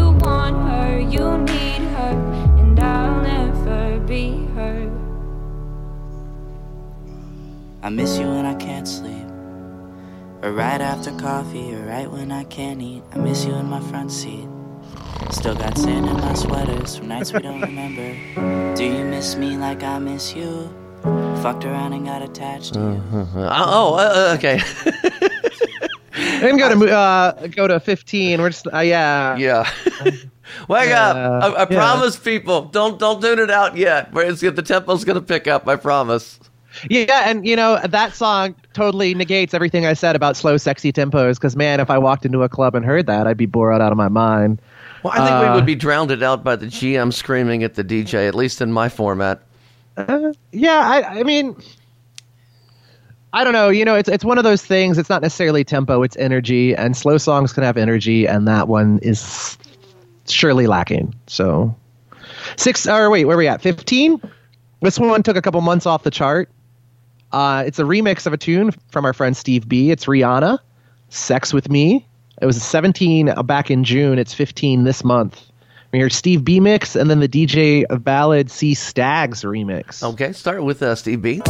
you 1.11 1.37
need 1.39 1.81
her, 1.95 2.13
and 2.57 2.79
I'll 2.79 3.21
never 3.21 3.99
be 3.99 4.45
her. 4.55 4.89
I 7.83 7.89
miss 7.89 8.17
you 8.17 8.27
when 8.27 8.45
I 8.45 8.55
can't 8.55 8.87
sleep. 8.87 9.27
Or 10.41 10.51
right 10.53 10.81
after 10.81 11.11
coffee, 11.17 11.73
or 11.75 11.85
right 11.85 12.09
when 12.09 12.31
I 12.31 12.43
can't 12.45 12.81
eat. 12.81 13.03
I 13.13 13.17
miss 13.17 13.45
you 13.45 13.53
in 13.55 13.65
my 13.65 13.81
front 13.89 14.11
seat. 14.11 14.47
Still 15.31 15.55
got 15.55 15.77
sand 15.77 16.07
in 16.07 16.17
my 16.17 16.33
sweaters 16.33 16.95
from 16.97 17.07
nights 17.09 17.31
we 17.33 17.39
don't 17.39 17.61
remember. 17.69 18.15
Do 18.75 18.83
you 18.85 19.05
miss 19.05 19.35
me 19.35 19.57
like 19.57 19.83
I 19.83 19.99
miss 19.99 20.33
you? 20.35 20.69
Fucked 21.41 21.65
around 21.65 21.93
and 21.93 22.05
got 22.05 22.21
attached 22.21 22.73
to 22.75 22.79
you. 22.79 23.03
Oh, 23.35 23.95
uh, 23.95 24.35
okay. 24.37 24.61
And 26.13 26.57
go 26.57 26.69
to 26.69 26.75
mo- 26.75 26.85
uh, 26.87 27.47
go 27.47 27.67
to 27.67 27.79
15. 27.79 28.41
We're 28.41 28.49
just 28.49 28.67
uh, 28.73 28.79
yeah. 28.79 29.37
yeah. 29.37 29.69
Wake 30.67 30.89
Yeah, 30.89 31.09
up! 31.11 31.43
I, 31.43 31.47
I 31.47 31.59
yeah. 31.61 31.65
promise, 31.65 32.17
people. 32.17 32.63
Don't 32.63 32.99
don't 32.99 33.21
tune 33.21 33.39
it 33.39 33.49
out 33.51 33.75
yet. 33.77 34.13
But 34.13 34.27
it's, 34.27 34.41
the 34.41 34.51
tempo's 34.61 35.03
gonna 35.03 35.21
pick 35.21 35.47
up. 35.47 35.67
I 35.67 35.75
promise. 35.75 36.39
Yeah, 36.89 37.29
and 37.29 37.45
you 37.45 37.55
know 37.55 37.79
that 37.85 38.13
song 38.15 38.55
totally 38.73 39.13
negates 39.13 39.53
everything 39.53 39.85
I 39.85 39.93
said 39.93 40.15
about 40.15 40.37
slow, 40.37 40.55
sexy 40.57 40.93
tempos. 40.93 41.35
Because 41.35 41.55
man, 41.55 41.79
if 41.79 41.89
I 41.89 41.97
walked 41.97 42.25
into 42.25 42.43
a 42.43 42.49
club 42.49 42.75
and 42.75 42.85
heard 42.85 43.07
that, 43.07 43.27
I'd 43.27 43.37
be 43.37 43.45
bored 43.45 43.81
out 43.81 43.91
of 43.91 43.97
my 43.97 44.07
mind. 44.07 44.61
Well, 45.03 45.13
I 45.13 45.17
think 45.17 45.41
we 45.41 45.47
Uh, 45.47 45.55
would 45.55 45.65
be 45.65 45.75
drowned 45.75 46.11
out 46.23 46.43
by 46.43 46.55
the 46.55 46.67
GM 46.67 47.11
screaming 47.11 47.63
at 47.63 47.73
the 47.75 47.83
DJ, 47.83 48.27
at 48.27 48.35
least 48.35 48.61
in 48.61 48.71
my 48.71 48.87
format. 48.87 49.41
Uh, 49.97 50.31
yeah, 50.53 50.79
I, 50.79 51.19
I 51.19 51.23
mean, 51.23 51.55
I 53.33 53.43
don't 53.43 53.53
know. 53.53 53.69
You 53.69 53.83
know, 53.83 53.95
it's 53.95 54.07
it's 54.09 54.23
one 54.23 54.37
of 54.37 54.43
those 54.43 54.63
things. 54.63 54.97
It's 54.97 55.09
not 55.09 55.21
necessarily 55.21 55.63
tempo; 55.63 56.03
it's 56.03 56.15
energy, 56.17 56.75
and 56.75 56.95
slow 56.95 57.17
songs 57.17 57.51
can 57.51 57.63
have 57.63 57.77
energy, 57.77 58.27
and 58.27 58.47
that 58.47 58.67
one 58.67 58.99
is 59.01 59.57
surely 60.27 60.67
lacking. 60.67 61.15
So, 61.27 61.75
six. 62.57 62.87
Or 62.87 63.09
wait, 63.09 63.25
where 63.25 63.35
are 63.35 63.39
we 63.39 63.47
at? 63.47 63.61
Fifteen. 63.61 64.21
This 64.81 64.99
one 64.99 65.21
took 65.23 65.37
a 65.37 65.41
couple 65.41 65.61
months 65.61 65.85
off 65.85 66.03
the 66.03 66.11
chart. 66.11 66.49
Uh, 67.31 67.63
it's 67.65 67.79
a 67.79 67.83
remix 67.83 68.25
of 68.25 68.33
a 68.33 68.37
tune 68.37 68.71
from 68.89 69.05
our 69.05 69.13
friend 69.13 69.37
Steve 69.37 69.67
B. 69.67 69.91
It's 69.91 70.05
Rihanna, 70.05 70.59
"Sex 71.09 71.53
with 71.53 71.69
Me." 71.69 72.07
It 72.41 72.47
was 72.47 72.61
17 72.61 73.31
back 73.45 73.69
in 73.69 73.83
June. 73.83 74.17
It's 74.17 74.33
15 74.33 74.83
this 74.83 75.03
month. 75.03 75.51
We 75.91 75.99
hear 75.99 76.09
Steve 76.09 76.43
B 76.43 76.59
mix, 76.59 76.95
and 76.95 77.09
then 77.09 77.19
the 77.19 77.27
DJ 77.27 77.85
Ballad 78.03 78.49
C 78.49 78.73
Stags 78.73 79.43
remix. 79.43 80.01
Okay, 80.01 80.31
start 80.31 80.63
with 80.63 80.81
uh, 80.81 80.95
Steve 80.95 81.21
B. 81.21 81.41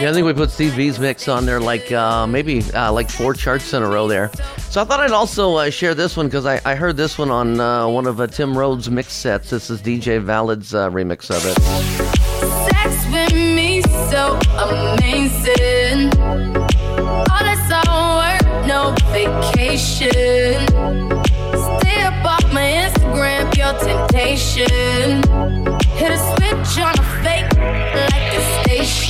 Yeah, 0.00 0.10
I 0.10 0.12
think 0.12 0.26
we 0.26 0.34
put 0.34 0.50
Steve 0.50 0.76
B's 0.76 0.98
mix 0.98 1.28
on 1.28 1.46
there 1.46 1.60
like 1.60 1.90
uh, 1.90 2.26
maybe 2.26 2.62
uh, 2.74 2.92
like 2.92 3.08
four 3.08 3.32
charts 3.32 3.72
in 3.72 3.82
a 3.82 3.88
row 3.88 4.06
there. 4.06 4.30
So 4.58 4.82
I 4.82 4.84
thought 4.84 5.00
I'd 5.00 5.12
also 5.12 5.54
uh, 5.54 5.70
share 5.70 5.94
this 5.94 6.16
one 6.16 6.26
because 6.26 6.44
I, 6.46 6.60
I 6.64 6.74
heard 6.74 6.96
this 6.96 7.16
one 7.16 7.30
on 7.30 7.58
uh, 7.58 7.88
one 7.88 8.06
of 8.06 8.20
uh, 8.20 8.26
Tim 8.26 8.58
Rhodes' 8.58 8.90
mix 8.90 9.12
sets. 9.12 9.50
This 9.50 9.70
is 9.70 9.80
DJ 9.80 10.20
Valid's 10.20 10.74
uh, 10.74 10.90
remix 10.90 11.30
of 11.30 11.44
it. 11.46 11.54
Sex 12.70 13.06
with 13.10 13.32
me 13.32 13.80
so 14.10 14.38
amazing. 14.58 16.10
All 16.20 17.42
that's 17.42 17.88
all 17.88 18.18
work, 18.18 18.66
no 18.66 18.94
vacation. 19.12 20.66
Stay 21.80 22.02
up 22.02 22.24
off 22.24 22.52
my 22.52 22.90
Instagram, 22.90 23.52
pure 23.54 23.72
temptation. 23.78 25.22
Hit 25.96 26.10
a 26.10 26.18
switch 26.18 26.43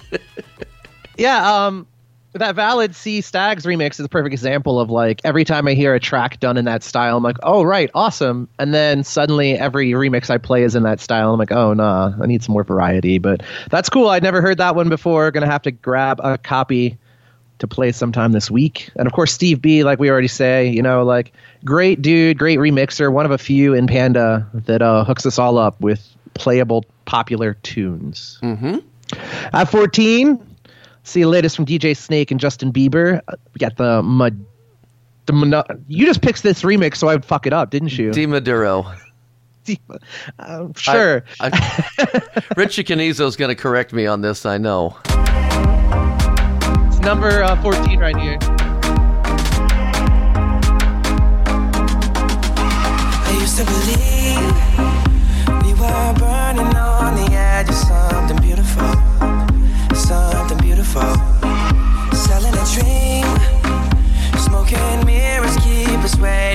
Yeah, 1.16 1.66
um, 1.66 1.86
that 2.32 2.56
Valid 2.56 2.94
C 2.96 3.20
Stags 3.20 3.64
remix 3.64 4.00
is 4.00 4.00
a 4.00 4.08
perfect 4.08 4.32
example 4.32 4.80
of 4.80 4.90
like 4.90 5.20
every 5.22 5.44
time 5.44 5.68
I 5.68 5.74
hear 5.74 5.94
a 5.94 6.00
track 6.00 6.40
done 6.40 6.56
in 6.56 6.64
that 6.64 6.82
style, 6.82 7.16
I'm 7.16 7.22
like, 7.22 7.36
oh 7.44 7.62
right, 7.62 7.90
awesome. 7.94 8.48
And 8.58 8.74
then 8.74 9.04
suddenly 9.04 9.52
every 9.52 9.92
remix 9.92 10.30
I 10.30 10.38
play 10.38 10.64
is 10.64 10.74
in 10.74 10.82
that 10.82 11.00
style. 11.00 11.32
I'm 11.32 11.38
like, 11.38 11.52
oh 11.52 11.72
nah, 11.74 12.12
I 12.20 12.26
need 12.26 12.42
some 12.42 12.52
more 12.52 12.64
variety. 12.64 13.18
But 13.18 13.42
that's 13.70 13.88
cool. 13.88 14.08
I'd 14.08 14.22
never 14.22 14.42
heard 14.42 14.58
that 14.58 14.74
one 14.74 14.88
before. 14.88 15.30
Gonna 15.30 15.46
have 15.46 15.62
to 15.62 15.70
grab 15.70 16.20
a 16.22 16.36
copy 16.36 16.98
to 17.60 17.68
play 17.68 17.92
sometime 17.92 18.32
this 18.32 18.50
week. 18.50 18.90
And 18.96 19.06
of 19.06 19.12
course, 19.12 19.32
Steve 19.32 19.62
B, 19.62 19.84
like 19.84 20.00
we 20.00 20.10
already 20.10 20.26
say, 20.26 20.68
you 20.68 20.82
know, 20.82 21.04
like 21.04 21.32
great 21.64 22.02
dude, 22.02 22.36
great 22.36 22.58
remixer, 22.58 23.12
one 23.12 23.24
of 23.24 23.30
a 23.30 23.38
few 23.38 23.74
in 23.74 23.86
Panda 23.86 24.48
that 24.52 24.82
uh, 24.82 25.04
hooks 25.04 25.24
us 25.24 25.38
all 25.38 25.56
up 25.56 25.80
with 25.80 26.04
playable 26.34 26.84
popular 27.04 27.54
tunes. 27.62 28.40
Mm-hmm. 28.42 28.78
At 29.52 29.64
14, 29.70 30.38
see 31.02 31.22
the 31.22 31.28
latest 31.28 31.56
from 31.56 31.66
DJ 31.66 31.96
Snake 31.96 32.30
and 32.30 32.38
Justin 32.40 32.72
Bieber. 32.72 33.20
Uh, 33.28 33.36
We 33.54 33.58
got 33.58 33.76
the 33.76 34.02
mud. 34.02 34.44
The 35.26 35.32
Mono- 35.32 35.64
you 35.88 36.04
just 36.04 36.20
picked 36.20 36.42
this 36.42 36.62
remix, 36.62 36.96
so 36.96 37.08
I 37.08 37.14
would 37.14 37.24
fuck 37.24 37.46
it 37.46 37.52
up, 37.54 37.70
didn't 37.70 37.96
you? 37.96 38.12
Di 38.12 38.26
Maduro. 38.26 38.86
Uh, 40.38 40.66
sure. 40.76 41.24
I, 41.40 41.48
I, 41.98 42.42
Richie 42.56 42.84
Canizo's 42.84 43.34
going 43.34 43.48
to 43.48 43.54
correct 43.54 43.94
me 43.94 44.06
on 44.06 44.20
this, 44.20 44.44
I 44.44 44.58
know. 44.58 44.94
It's 46.88 46.98
number 46.98 47.42
uh, 47.42 47.56
14 47.62 47.98
right 47.98 48.14
here. 48.14 48.36
I 53.26 53.36
used 53.40 53.56
to 53.56 53.64
believe 53.64 54.13
something. 60.94 61.50
Selling 62.14 62.54
a 62.54 62.64
dream, 62.74 63.26
smoking 64.38 65.04
mirrors 65.04 65.56
keep 65.56 65.98
us 66.06 66.16
waiting 66.18 66.53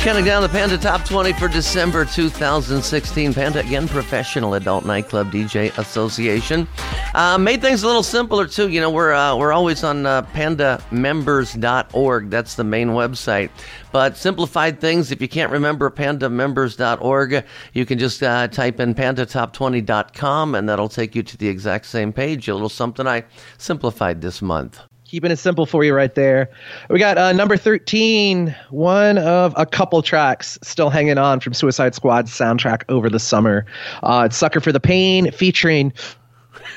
counting 0.00 0.24
down 0.24 0.40
the 0.40 0.48
Panda 0.48 0.78
Top 0.78 1.04
20 1.04 1.34
for 1.34 1.46
December 1.46 2.06
2016. 2.06 3.34
Panda, 3.34 3.60
again, 3.60 3.86
Professional 3.86 4.54
Adult 4.54 4.86
Nightclub 4.86 5.30
DJ 5.30 5.76
Association. 5.76 6.66
Uh, 7.14 7.36
made 7.36 7.60
things 7.60 7.82
a 7.82 7.86
little 7.86 8.02
simpler, 8.02 8.46
too. 8.46 8.70
You 8.70 8.80
know, 8.80 8.90
we're, 8.90 9.12
uh, 9.12 9.36
we're 9.36 9.52
always 9.52 9.84
on 9.84 10.06
uh, 10.06 10.22
pandamembers.org. 10.22 12.30
That's 12.30 12.54
the 12.54 12.64
main 12.64 12.88
website. 12.88 13.50
But 13.92 14.16
simplified 14.16 14.80
things, 14.80 15.12
if 15.12 15.20
you 15.20 15.28
can't 15.28 15.52
remember 15.52 15.90
pandamembers.org, 15.90 17.44
you 17.74 17.84
can 17.84 17.98
just 17.98 18.22
uh, 18.22 18.48
type 18.48 18.80
in 18.80 18.94
pandatop20.com 18.94 20.54
and 20.54 20.66
that'll 20.66 20.88
take 20.88 21.14
you 21.14 21.22
to 21.22 21.36
the 21.36 21.48
exact 21.48 21.84
same 21.84 22.10
page. 22.10 22.48
A 22.48 22.54
little 22.54 22.70
something 22.70 23.06
I 23.06 23.24
simplified 23.58 24.22
this 24.22 24.40
month. 24.40 24.80
Keeping 25.10 25.32
it 25.32 25.40
simple 25.40 25.66
for 25.66 25.82
you 25.82 25.92
right 25.92 26.14
there. 26.14 26.50
We 26.88 27.00
got 27.00 27.18
uh, 27.18 27.32
number 27.32 27.56
13, 27.56 28.54
one 28.70 29.18
of 29.18 29.52
a 29.56 29.66
couple 29.66 30.00
tracks 30.02 30.56
still 30.62 30.88
hanging 30.88 31.18
on 31.18 31.40
from 31.40 31.52
Suicide 31.52 31.96
Squad's 31.96 32.30
soundtrack 32.30 32.84
over 32.88 33.10
the 33.10 33.18
summer. 33.18 33.66
Uh, 34.04 34.22
it's 34.26 34.36
Sucker 34.36 34.60
for 34.60 34.70
the 34.70 34.78
Pain 34.78 35.32
featuring 35.32 35.92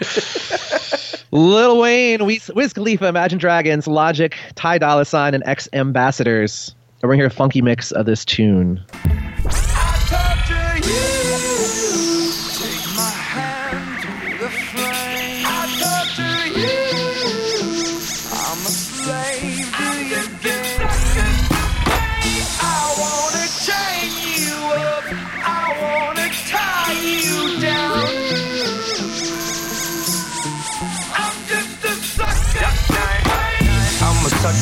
Lil 1.32 1.80
Wayne, 1.80 2.26
Wiz, 2.26 2.50
Wiz 2.56 2.74
Khalifa, 2.74 3.06
Imagine 3.06 3.38
Dragons, 3.38 3.86
Logic, 3.86 4.36
Ty 4.56 4.80
Dolla 4.80 5.06
Sign, 5.06 5.36
and 5.36 5.44
X 5.46 5.70
Ambassadors. 5.72 6.74
And 7.04 7.04
we're 7.04 7.10
going 7.10 7.20
to 7.20 7.22
hear 7.22 7.28
a 7.28 7.30
funky 7.30 7.62
mix 7.62 7.92
of 7.92 8.08
this 8.08 8.26
tune. 8.26 8.84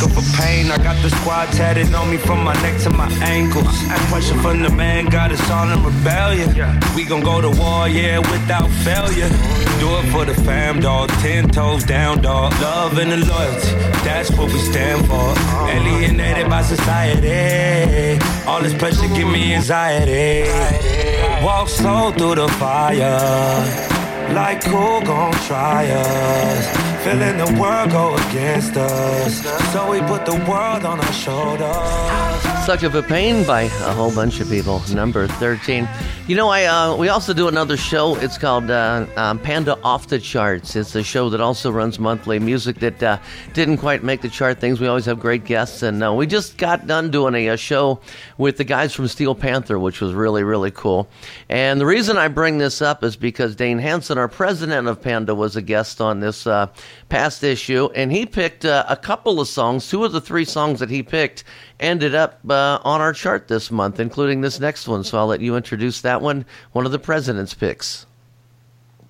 A 0.03 0.09
for 0.09 0.41
pain. 0.41 0.71
I 0.71 0.77
got 0.77 1.01
the 1.03 1.09
squad 1.09 1.47
tatted 1.53 1.93
on 1.93 2.09
me 2.09 2.17
from 2.17 2.43
my 2.43 2.53
neck 2.61 2.79
to 2.81 2.89
my 2.89 3.09
ankles. 3.21 3.77
Pressure 4.09 4.35
from 4.41 4.61
the 4.63 4.69
man 4.69 5.05
got 5.05 5.31
us 5.31 5.49
all 5.49 5.69
in 5.69 5.83
rebellion. 5.83 6.49
We 6.95 7.05
gon' 7.05 7.21
go 7.21 7.39
to 7.41 7.49
war, 7.49 7.87
yeah, 7.87 8.19
without 8.19 8.69
failure. 8.85 9.29
Do 9.79 9.87
it 9.99 10.07
for 10.11 10.25
the 10.25 10.33
fam, 10.43 10.79
dog. 10.79 11.09
Ten 11.21 11.49
toes 11.49 11.83
down, 11.83 12.21
dog. 12.21 12.51
Love 12.61 12.97
and 12.97 13.11
the 13.11 13.17
loyalty, 13.17 13.69
that's 14.03 14.29
what 14.31 14.51
we 14.51 14.59
stand 14.59 15.05
for. 15.07 15.13
Uh-huh. 15.13 15.67
Alienated 15.69 16.49
by 16.49 16.61
society. 16.61 18.19
All 18.47 18.61
this 18.61 18.73
pressure 18.73 19.07
give 19.15 19.27
me 19.27 19.53
anxiety. 19.53 20.49
Walk 21.43 21.69
slow 21.69 22.11
through 22.11 22.35
the 22.35 22.47
fire. 22.59 23.19
Like 24.33 24.63
who 24.63 25.03
gon' 25.05 25.33
try 25.47 25.87
us? 25.89 26.90
Feeling 27.03 27.37
the 27.37 27.57
world 27.59 27.89
go 27.91 28.15
against 28.15 28.77
us. 28.77 29.41
So 29.73 29.89
we 29.89 29.99
put 30.01 30.23
the 30.25 30.35
world 30.47 30.85
on 30.85 30.99
our 30.99 31.13
shoulders. 31.13 32.50
Sucker 32.65 32.95
a 32.95 33.01
Pain 33.01 33.43
by 33.43 33.63
a 33.63 33.93
whole 33.93 34.13
bunch 34.13 34.39
of 34.39 34.47
people. 34.47 34.83
Number 34.93 35.25
13. 35.25 35.89
You 36.27 36.35
know, 36.35 36.49
I 36.49 36.65
uh, 36.65 36.95
we 36.95 37.09
also 37.09 37.33
do 37.33 37.47
another 37.47 37.75
show. 37.75 38.15
It's 38.17 38.37
called 38.37 38.69
uh, 38.69 39.07
um, 39.17 39.39
Panda 39.39 39.79
Off 39.83 40.07
the 40.07 40.19
Charts. 40.19 40.75
It's 40.75 40.93
a 40.93 41.01
show 41.01 41.29
that 41.29 41.41
also 41.41 41.71
runs 41.71 41.97
monthly. 41.97 42.37
Music 42.37 42.77
that 42.77 43.01
uh, 43.01 43.17
didn't 43.53 43.77
quite 43.77 44.03
make 44.03 44.21
the 44.21 44.29
chart 44.29 44.59
things. 44.59 44.79
We 44.79 44.87
always 44.87 45.05
have 45.05 45.19
great 45.19 45.43
guests. 45.43 45.81
And 45.81 46.03
uh, 46.03 46.13
we 46.13 46.27
just 46.27 46.59
got 46.59 46.85
done 46.85 47.09
doing 47.09 47.33
a, 47.33 47.47
a 47.47 47.57
show 47.57 47.99
with 48.37 48.57
the 48.57 48.63
guys 48.63 48.93
from 48.93 49.07
Steel 49.07 49.33
Panther, 49.33 49.79
which 49.79 49.99
was 49.99 50.13
really, 50.13 50.43
really 50.43 50.71
cool. 50.71 51.09
And 51.49 51.81
the 51.81 51.87
reason 51.87 52.15
I 52.17 52.27
bring 52.27 52.59
this 52.59 52.79
up 52.79 53.03
is 53.03 53.15
because 53.15 53.55
Dane 53.55 53.79
Hansen, 53.79 54.19
our 54.19 54.27
president 54.27 54.87
of 54.87 55.01
Panda, 55.01 55.33
was 55.33 55.55
a 55.55 55.61
guest 55.63 55.99
on 55.99 56.19
this 56.19 56.45
uh, 56.45 56.67
past 57.09 57.43
issue. 57.43 57.89
And 57.95 58.11
he 58.11 58.27
picked 58.27 58.65
uh, 58.65 58.85
a 58.87 58.95
couple 58.95 59.41
of 59.41 59.47
songs. 59.47 59.89
Two 59.89 60.05
of 60.05 60.11
the 60.11 60.21
three 60.21 60.45
songs 60.45 60.79
that 60.79 60.91
he 60.91 61.01
picked 61.01 61.43
ended 61.81 62.15
up 62.15 62.39
uh, 62.49 62.79
on 62.83 63.01
our 63.01 63.13
chart 63.13 63.47
this 63.47 63.71
month, 63.71 63.99
including 63.99 64.41
this 64.41 64.59
next 64.59 64.87
one. 64.87 65.03
So 65.03 65.17
I'll 65.17 65.27
let 65.27 65.41
you 65.41 65.55
introduce 65.55 66.01
that 66.01 66.21
one, 66.21 66.45
one 66.71 66.85
of 66.85 66.91
the 66.91 66.99
president's 66.99 67.53
picks. 67.53 68.05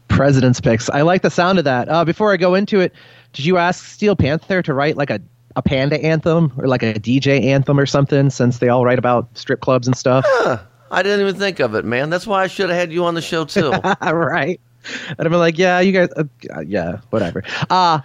President's 0.07 0.60
picks. 0.60 0.89
I 0.89 1.01
like 1.01 1.21
the 1.21 1.29
sound 1.29 1.60
of 1.60 1.65
that. 1.65 1.89
Uh, 1.89 2.03
before 2.03 2.34
I 2.34 2.38
go 2.38 2.55
into 2.55 2.79
it, 2.79 2.93
did 3.34 3.45
you 3.45 3.57
ask 3.57 3.86
Steel 3.86 4.15
Panther 4.15 4.62
to 4.62 4.73
write 4.73 4.97
like 4.97 5.10
a, 5.10 5.21
a 5.55 5.62
panda 5.62 6.01
anthem 6.03 6.51
or 6.57 6.67
like 6.67 6.84
a 6.84 6.93
DJ 6.93 7.43
anthem 7.45 7.79
or 7.79 7.86
something 7.86 8.29
since 8.29 8.60
they 8.60 8.69
all 8.69 8.86
write 8.86 8.99
about 8.99 9.27
strip 9.38 9.62
clubs 9.62 9.88
and 9.88 9.95
stuff? 9.95 10.25
Huh. 10.27 10.60
I 10.89 11.03
didn't 11.03 11.21
even 11.21 11.36
think 11.36 11.60
of 11.60 11.75
it, 11.75 11.86
man. 11.86 12.10
That's 12.10 12.27
why 12.27 12.43
I 12.43 12.47
should 12.47 12.69
have 12.69 12.77
had 12.77 12.91
you 12.91 13.05
on 13.05 13.15
the 13.15 13.21
show 13.21 13.45
too. 13.45 13.71
right. 14.01 14.60
And 15.07 15.19
I've 15.19 15.29
been 15.29 15.39
like, 15.39 15.57
yeah, 15.57 15.79
you 15.79 15.93
guys, 15.93 16.10
uh, 16.17 16.25
yeah, 16.65 16.99
whatever. 17.12 17.43
Uh, 17.69 18.01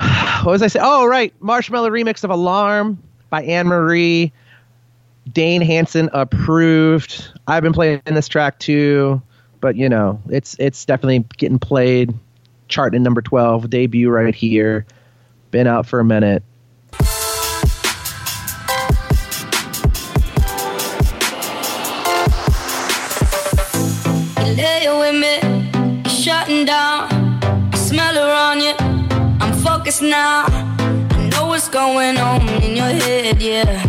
what 0.42 0.52
was 0.52 0.62
I 0.62 0.66
saying? 0.66 0.84
Oh, 0.84 1.06
right. 1.06 1.32
Marshmello 1.40 1.90
remix 1.90 2.24
of 2.24 2.30
Alarm 2.30 3.00
by 3.30 3.42
Anne 3.44 3.68
Marie. 3.68 4.32
Dane 5.32 5.62
Hansen 5.62 6.10
approved. 6.12 7.32
I've 7.46 7.62
been 7.62 7.72
playing 7.72 8.02
this 8.04 8.28
track 8.28 8.58
too, 8.58 9.22
but 9.60 9.76
you 9.76 9.88
know, 9.88 10.20
it's 10.28 10.56
it's 10.58 10.84
definitely 10.84 11.24
getting 11.38 11.58
played. 11.58 12.12
Charting 12.68 13.02
number 13.02 13.20
12, 13.22 13.68
debut 13.68 14.10
right 14.10 14.34
here. 14.34 14.86
Been 15.50 15.66
out 15.66 15.86
for 15.86 15.98
a 15.98 16.04
minute. 16.04 16.44
Shutting 26.20 26.66
down. 26.66 27.08
Smell 27.74 28.18
on 28.18 28.60
you. 28.60 28.74
I'm 29.40 29.54
focused 29.54 30.02
now. 30.02 30.44
Going 31.70 32.18
on 32.18 32.48
in 32.64 32.74
your 32.74 32.86
head, 32.86 33.40
yeah. 33.40 33.84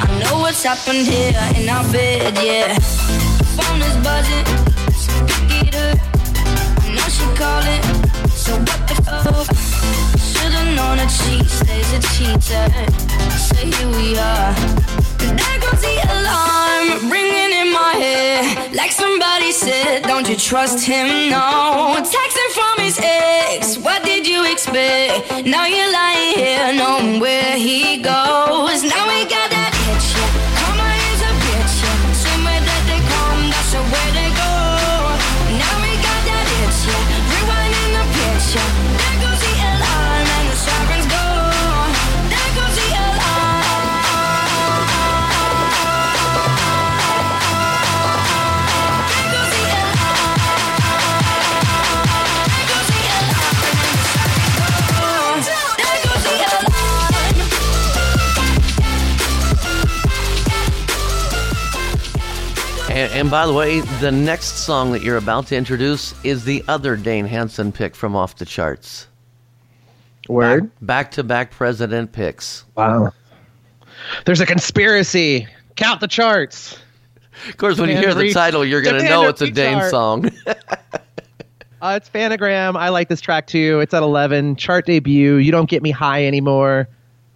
I 0.00 0.18
know 0.20 0.38
what's 0.38 0.62
happened 0.62 1.06
here 1.06 1.34
in 1.56 1.68
our 1.68 1.82
bed, 1.92 2.38
yeah. 2.40 2.78
Phone 3.56 3.82
is 3.82 3.96
buzzing, 4.04 4.46
so 4.94 5.26
get 5.48 5.74
her. 5.74 5.94
I 6.82 6.94
know 6.94 7.08
she 7.08 7.26
calling, 7.34 7.82
so 8.30 8.52
what 8.54 8.86
the 8.86 8.94
fuck? 9.02 9.46
Should've 10.20 10.76
known 10.76 10.98
that 10.98 11.10
she 11.10 11.42
stays 11.44 11.92
a 11.92 12.00
cheater. 12.14 12.66
So 13.36 13.56
here 13.56 13.88
we 13.96 14.16
are. 14.18 15.15
There 15.34 15.58
goes 15.60 15.80
the 15.80 15.96
alarm 16.16 17.10
ringing 17.10 17.52
in 17.60 17.72
my 17.72 17.92
head, 17.98 18.74
like 18.74 18.92
somebody 18.92 19.52
said, 19.52 20.02
don't 20.02 20.28
you 20.28 20.36
trust 20.36 20.86
him? 20.86 21.30
No. 21.30 21.96
Texting 21.98 22.50
from 22.54 22.84
his 22.84 22.98
ex, 23.02 23.78
what 23.78 24.04
did 24.04 24.26
you 24.26 24.44
expect? 24.50 25.44
Now 25.46 25.66
you're 25.66 25.92
lying 25.92 26.34
here, 26.36 26.72
knowing 26.74 27.20
where 27.20 27.56
he 27.56 27.98
goes. 27.98 28.82
Now 28.82 29.08
we 29.08 29.24
got 29.24 29.50
that 29.50 29.75
And, 62.96 63.12
and 63.12 63.30
by 63.30 63.46
the 63.46 63.52
way, 63.52 63.80
the 64.00 64.10
next 64.10 64.64
song 64.64 64.92
that 64.92 65.02
you're 65.02 65.18
about 65.18 65.48
to 65.48 65.54
introduce 65.54 66.14
is 66.24 66.46
the 66.46 66.64
other 66.66 66.96
Dane 66.96 67.26
Hansen 67.26 67.70
pick 67.70 67.94
from 67.94 68.16
off 68.16 68.36
the 68.36 68.46
charts. 68.46 69.06
Word. 70.30 70.70
Back 70.80 71.10
to 71.10 71.22
back 71.22 71.50
president 71.50 72.12
picks. 72.12 72.64
Wow. 72.74 73.12
There's 74.24 74.40
a 74.40 74.46
conspiracy. 74.46 75.46
Count 75.76 76.00
the 76.00 76.08
charts. 76.08 76.78
Of 77.50 77.58
course, 77.58 77.78
when 77.78 77.90
you 77.90 77.98
hear 77.98 78.14
the 78.14 78.32
title, 78.32 78.64
you're 78.64 78.80
going 78.80 79.02
to 79.02 79.06
know 79.06 79.28
it's 79.28 79.42
a 79.42 79.50
Dane 79.50 79.78
chart. 79.78 79.90
song. 79.90 80.30
Uh, 81.82 81.98
it's 82.00 82.08
Phantogram. 82.08 82.74
I 82.74 82.88
like 82.88 83.10
this 83.10 83.20
track 83.20 83.46
too. 83.46 83.80
It's 83.80 83.92
at 83.92 84.02
11. 84.02 84.56
Chart 84.56 84.86
debut. 84.86 85.34
You 85.36 85.52
don't 85.52 85.68
get 85.68 85.82
me 85.82 85.90
high 85.90 86.24
anymore. 86.24 86.88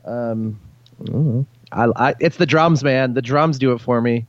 Um, 0.06 0.58
I, 1.72 1.88
I, 1.94 2.14
it's 2.20 2.38
the 2.38 2.46
drums, 2.46 2.82
man. 2.82 3.12
The 3.12 3.20
drums 3.20 3.58
do 3.58 3.72
it 3.72 3.82
for 3.82 4.00
me. 4.00 4.26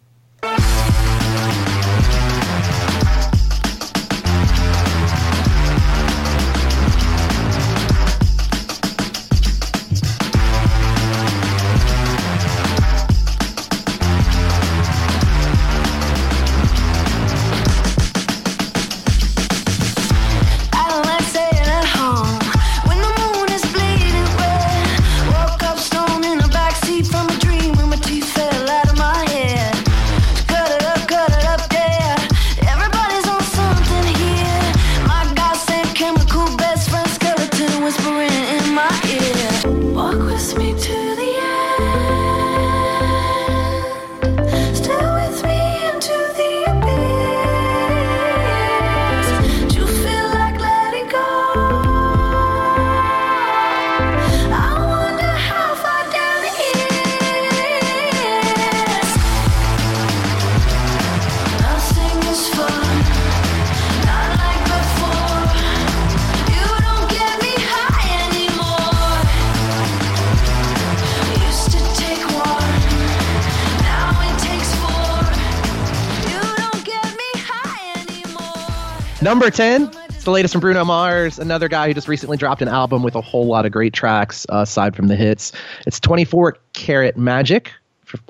Number 79.21 79.51
10. 79.51 79.91
It's 80.10 80.23
the 80.23 80.31
latest 80.31 80.51
from 80.53 80.62
Bruno 80.62 80.84
Mars, 80.84 81.38
another 81.38 81.67
guy 81.67 81.88
who 81.88 81.93
just 81.93 82.07
recently 82.07 82.38
dropped 82.38 82.63
an 82.63 82.67
album 82.67 83.03
with 83.03 83.13
a 83.13 83.21
whole 83.21 83.45
lot 83.45 83.67
of 83.67 83.71
great 83.71 83.93
tracks 83.93 84.47
uh, 84.51 84.62
aside 84.62 84.95
from 84.95 85.10
the 85.10 85.15
hits. 85.15 85.51
It's 85.86 85.99
24 85.99 86.57
Karat 86.73 87.17
Magic. 87.17 87.71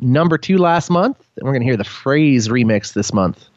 Number 0.02 0.38
two 0.38 0.58
last 0.58 0.90
month. 0.90 1.18
And 1.38 1.46
we're 1.46 1.54
going 1.54 1.62
to 1.62 1.66
hear 1.66 1.78
the 1.78 1.86
Phrase 1.86 2.50
remix 2.50 2.92
this 2.92 3.14
month. 3.14 3.48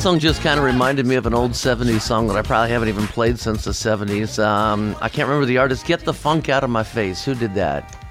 That 0.00 0.04
song 0.04 0.18
just 0.18 0.40
kind 0.40 0.58
of 0.58 0.64
reminded 0.64 1.04
me 1.04 1.16
of 1.16 1.26
an 1.26 1.34
old 1.34 1.50
70s 1.50 2.00
song 2.00 2.26
that 2.28 2.36
I 2.38 2.40
probably 2.40 2.70
haven't 2.70 2.88
even 2.88 3.06
played 3.08 3.38
since 3.38 3.64
the 3.64 3.72
70s. 3.72 4.42
Um, 4.42 4.96
I 5.02 5.10
can't 5.10 5.28
remember 5.28 5.44
the 5.44 5.58
artist. 5.58 5.84
Get 5.84 6.00
the 6.00 6.14
Funk 6.14 6.48
Out 6.48 6.64
of 6.64 6.70
My 6.70 6.82
Face. 6.82 7.22
Who 7.22 7.34
did 7.34 7.52
that? 7.56 8.02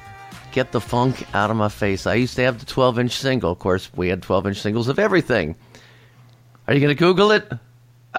Get 0.51 0.71
the 0.71 0.79
Funk 0.79 1.25
Out 1.33 1.49
of 1.49 1.57
My 1.57 1.67
Face. 1.67 2.05
I 2.05 2.13
used 2.13 2.35
to 2.35 2.43
have 2.43 2.59
the 2.59 2.65
12 2.67 2.99
inch 2.99 3.13
single. 3.13 3.51
Of 3.51 3.57
course, 3.57 3.89
we 3.95 4.07
had 4.07 4.21
12 4.21 4.45
inch 4.45 4.57
singles 4.61 4.87
of 4.87 4.99
everything. 4.99 5.55
Are 6.67 6.75
you 6.75 6.79
going 6.79 6.95
to 6.95 6.99
Google 6.99 7.31
it? 7.31 7.51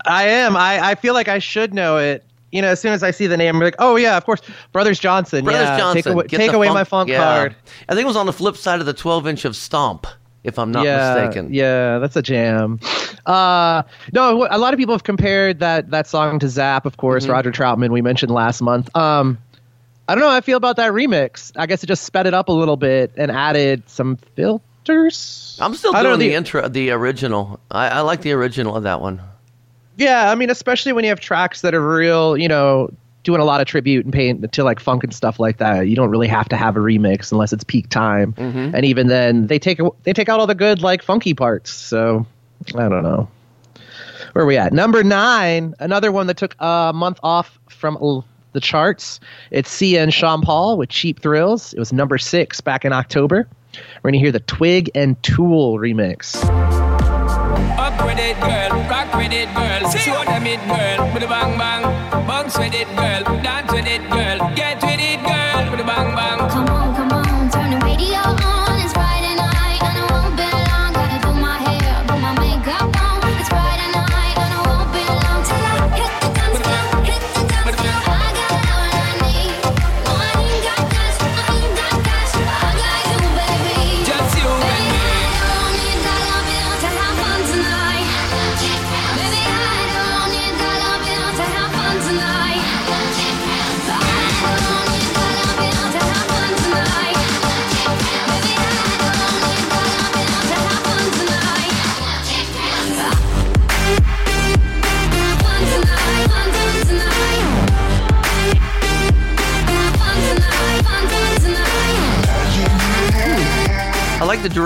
I 0.04 0.24
am. 0.24 0.56
I, 0.56 0.80
I 0.84 0.94
feel 0.96 1.14
like 1.14 1.28
I 1.28 1.38
should 1.38 1.72
know 1.72 1.96
it. 1.96 2.24
You 2.50 2.62
know, 2.62 2.68
as 2.70 2.80
soon 2.80 2.92
as 2.92 3.04
I 3.04 3.12
see 3.12 3.28
the 3.28 3.36
name, 3.36 3.54
I'm 3.54 3.62
like, 3.62 3.76
oh, 3.78 3.94
yeah, 3.94 4.16
of 4.16 4.26
course. 4.26 4.40
Brothers 4.72 4.98
Johnson. 4.98 5.44
Brothers 5.44 5.68
yeah, 5.68 5.78
Johnson. 5.78 6.02
Take 6.02 6.12
away, 6.12 6.26
take 6.26 6.52
away 6.54 6.68
my 6.70 6.82
funk 6.82 7.08
yeah. 7.08 7.18
card. 7.18 7.56
I 7.88 7.94
think 7.94 8.02
it 8.02 8.08
was 8.08 8.16
on 8.16 8.26
the 8.26 8.32
flip 8.32 8.56
side 8.56 8.80
of 8.80 8.86
the 8.86 8.94
12 8.94 9.28
inch 9.28 9.44
of 9.44 9.54
Stomp, 9.54 10.08
if 10.44 10.58
I'm 10.58 10.72
not 10.72 10.84
yeah, 10.84 11.14
mistaken. 11.14 11.52
Yeah, 11.52 11.98
that's 11.98 12.16
a 12.16 12.22
jam. 12.22 12.80
Uh, 13.26 13.82
no, 14.12 14.46
a 14.50 14.58
lot 14.58 14.72
of 14.72 14.78
people 14.78 14.94
have 14.94 15.04
compared 15.04 15.58
that 15.60 15.90
that 15.90 16.06
song 16.06 16.38
to 16.40 16.48
Zap, 16.48 16.86
of 16.86 16.96
course, 16.96 17.24
Mm-hmm. 17.24 17.32
Roger 17.32 17.52
Troutman 17.52 17.90
we 17.90 18.02
mentioned 18.02 18.32
last 18.32 18.60
month. 18.62 18.94
Um, 18.96 19.38
I 20.08 20.14
don't 20.14 20.22
know 20.22 20.30
how 20.30 20.36
I 20.36 20.40
feel 20.40 20.56
about 20.56 20.76
that 20.76 20.92
remix. 20.92 21.52
I 21.56 21.66
guess 21.66 21.84
it 21.84 21.86
just 21.86 22.02
sped 22.04 22.26
it 22.26 22.34
up 22.34 22.48
a 22.48 22.52
little 22.52 22.76
bit 22.76 23.12
and 23.16 23.30
added 23.30 23.88
some 23.88 24.16
filters. 24.34 25.58
I'm 25.60 25.74
still 25.74 25.94
I 25.94 26.02
don't 26.02 26.18
doing 26.18 26.28
know, 26.28 26.32
the 26.32 26.34
intro, 26.34 26.68
the 26.68 26.90
original. 26.90 27.60
I, 27.70 27.88
I 27.88 28.00
like 28.00 28.22
the 28.22 28.32
original 28.32 28.74
of 28.74 28.82
that 28.84 29.00
one. 29.00 29.20
Yeah, 29.96 30.30
I 30.30 30.34
mean, 30.34 30.50
especially 30.50 30.92
when 30.92 31.04
you 31.04 31.10
have 31.10 31.20
tracks 31.20 31.60
that 31.60 31.74
are 31.74 31.86
real, 31.96 32.36
you 32.36 32.48
know, 32.48 32.90
doing 33.22 33.40
a 33.40 33.44
lot 33.44 33.60
of 33.60 33.66
tribute 33.66 34.04
and 34.04 34.12
paint 34.14 34.52
to 34.52 34.64
like 34.64 34.80
funk 34.80 35.04
and 35.04 35.14
stuff 35.14 35.38
like 35.38 35.58
that. 35.58 35.88
You 35.88 35.96
don't 35.96 36.10
really 36.10 36.28
have 36.28 36.48
to 36.50 36.56
have 36.56 36.76
a 36.76 36.80
remix 36.80 37.32
unless 37.32 37.52
it's 37.52 37.64
peak 37.64 37.88
time. 37.88 38.32
Mhm. 38.34 38.72
And 38.74 38.84
even 38.84 39.08
then, 39.08 39.46
they 39.46 39.58
take 39.58 39.78
they 40.04 40.12
take 40.12 40.28
out 40.28 40.40
all 40.40 40.46
the 40.46 40.54
good 40.54 40.82
like 40.82 41.02
funky 41.02 41.34
parts. 41.34 41.70
So 41.70 42.26
I 42.74 42.88
don't 42.88 43.02
know. 43.02 43.28
Where 44.32 44.44
are 44.44 44.46
we 44.46 44.56
at? 44.56 44.72
Number 44.72 45.02
nine, 45.02 45.74
another 45.80 46.12
one 46.12 46.26
that 46.28 46.36
took 46.36 46.54
a 46.60 46.92
month 46.94 47.18
off 47.22 47.58
from 47.68 48.22
the 48.52 48.60
charts. 48.60 49.20
It's 49.50 49.70
Sia 49.70 50.02
and 50.02 50.12
Sean 50.14 50.40
Paul 50.42 50.76
with 50.78 50.88
Cheap 50.88 51.20
Thrills. 51.20 51.72
It 51.72 51.78
was 51.78 51.92
number 51.92 52.16
six 52.18 52.60
back 52.60 52.84
in 52.84 52.92
October. 52.92 53.48
We're 54.02 54.10
gonna 54.10 54.20
hear 54.20 54.32
the 54.32 54.40
Twig 54.40 54.90
and 54.94 55.20
Tool 55.22 55.78
remix. 55.78 56.89
Up 57.78 57.96
with 58.06 58.18
it, 58.18 58.38
girl. 58.40 58.70
Rock 58.88 59.14
with 59.14 59.32
it, 59.32 59.48
girl. 59.54 59.90
Show 59.90 60.24
them 60.24 60.46
it, 60.46 60.60
girl. 60.66 61.12
With 61.12 61.22
a 61.22 61.28
bang 61.28 61.58
bang. 61.58 61.82
Bounce 62.26 62.58
with 62.58 62.74
it, 62.74 62.88
girl. 62.96 63.22
Dance 63.42 63.72
with 63.72 63.86
it, 63.86 64.02
girl. 64.10 64.38
Get 64.54 64.80
with 64.82 65.00
it, 65.00 65.20
girl. 65.22 65.70
With 65.70 65.80
a 65.80 65.84
bang 65.84 66.14
bang. 66.14 66.38
Come 66.50 66.69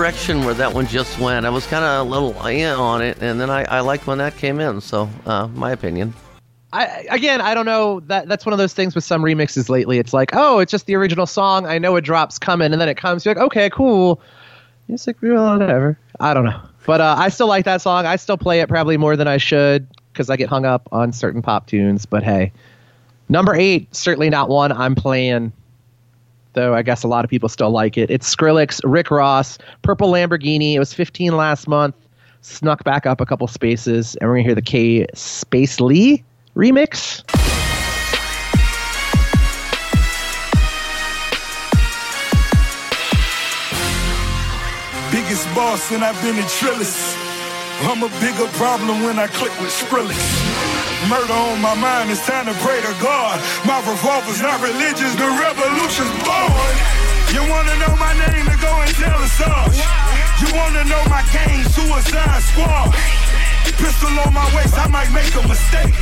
direction 0.05 0.45
where 0.45 0.53
that 0.53 0.71
one 0.71 0.85
just 0.85 1.17
went. 1.17 1.47
I 1.47 1.49
was 1.49 1.65
kind 1.65 1.83
of 1.83 2.05
a 2.05 2.07
little 2.07 2.45
in 2.45 2.75
on 2.75 3.01
it, 3.01 3.17
and 3.21 3.41
then 3.41 3.49
I, 3.49 3.63
I 3.63 3.79
liked 3.79 4.05
when 4.05 4.19
that 4.19 4.37
came 4.37 4.59
in. 4.59 4.79
So, 4.79 5.09
uh, 5.25 5.47
my 5.47 5.71
opinion. 5.71 6.13
I 6.71 7.07
again, 7.09 7.41
I 7.41 7.55
don't 7.55 7.65
know. 7.65 8.01
That 8.01 8.27
that's 8.27 8.45
one 8.45 8.53
of 8.53 8.59
those 8.59 8.75
things 8.75 8.93
with 8.93 9.03
some 9.03 9.23
remixes 9.23 9.67
lately. 9.67 9.97
It's 9.97 10.13
like, 10.13 10.29
oh, 10.33 10.59
it's 10.59 10.71
just 10.71 10.85
the 10.85 10.93
original 10.93 11.25
song. 11.25 11.65
I 11.65 11.79
know 11.79 11.95
a 11.95 12.01
drop's 12.01 12.37
coming, 12.37 12.71
and 12.71 12.79
then 12.79 12.87
it 12.87 12.97
comes. 12.97 13.25
You're 13.25 13.33
like, 13.33 13.43
okay, 13.45 13.67
cool. 13.71 14.21
It's 14.89 15.07
like, 15.07 15.19
whatever. 15.23 15.97
I 16.19 16.35
don't 16.35 16.45
know, 16.45 16.61
but 16.85 17.01
uh, 17.01 17.15
I 17.17 17.29
still 17.29 17.47
like 17.47 17.65
that 17.65 17.81
song. 17.81 18.05
I 18.05 18.17
still 18.17 18.37
play 18.37 18.59
it 18.59 18.69
probably 18.69 18.97
more 18.97 19.15
than 19.15 19.27
I 19.27 19.37
should 19.37 19.87
because 20.13 20.29
I 20.29 20.35
get 20.35 20.49
hung 20.49 20.65
up 20.65 20.87
on 20.91 21.13
certain 21.13 21.41
pop 21.41 21.65
tunes. 21.65 22.05
But 22.05 22.21
hey, 22.21 22.53
number 23.27 23.55
eight, 23.55 23.95
certainly 23.95 24.29
not 24.29 24.49
one 24.49 24.71
I'm 24.71 24.93
playing. 24.93 25.51
Though 26.55 26.73
I 26.73 26.83
guess 26.83 27.03
a 27.03 27.07
lot 27.07 27.25
of 27.25 27.29
people 27.29 27.49
still 27.49 27.69
like 27.69 27.97
it. 27.97 28.09
It's 28.09 28.33
Skrillex, 28.33 28.79
Rick 28.85 29.11
Ross, 29.11 29.57
Purple 29.81 30.09
Lamborghini. 30.09 30.73
It 30.73 30.79
was 30.79 30.93
15 30.93 31.35
last 31.35 31.67
month. 31.67 31.95
Snuck 32.41 32.83
back 32.85 33.05
up 33.05 33.19
a 33.19 33.25
couple 33.25 33.45
spaces, 33.47 34.15
and 34.15 34.29
we're 34.29 34.37
gonna 34.37 34.43
hear 34.43 34.55
the 34.55 34.61
K 34.61 35.05
Space 35.13 35.81
Lee 35.81 36.23
remix. 36.55 37.23
Biggest 45.11 45.53
boss 45.55 45.91
and 45.91 46.03
I've 46.03 46.21
been 46.21 46.37
a 46.37 46.47
trillist. 46.47 47.15
I'm 47.81 48.01
a 48.03 48.09
bigger 48.21 48.47
problem 48.53 49.03
when 49.03 49.19
I 49.19 49.27
click 49.27 49.51
with 49.59 49.71
Skrillex. 49.71 50.54
Murder 51.09 51.37
on 51.37 51.61
my 51.61 51.75
mind, 51.77 52.09
it's 52.09 52.25
time 52.25 52.49
to 52.49 52.55
pray 52.65 52.81
to 52.81 52.93
God. 52.97 53.37
My 53.61 53.77
revolver's 53.85 54.41
not 54.41 54.57
religious, 54.57 55.13
the 55.13 55.29
revolution's 55.37 56.09
born. 56.25 56.73
You 57.29 57.45
wanna 57.45 57.77
know 57.77 57.93
my 58.01 58.09
name, 58.25 58.45
then 58.49 58.57
go 58.57 58.73
and 58.81 58.89
tell 58.97 59.13
us 59.21 59.31
Sarge. 59.37 59.77
You 60.41 60.49
wanna 60.57 60.81
know 60.89 61.03
my 61.05 61.21
game, 61.29 61.61
Suicide 61.69 62.41
Squad. 62.49 62.89
Pistol 63.77 64.17
on 64.25 64.33
my 64.33 64.49
waist, 64.55 64.73
I 64.73 64.87
might 64.87 65.11
make 65.13 65.29
a 65.35 65.45
mistake. 65.45 65.93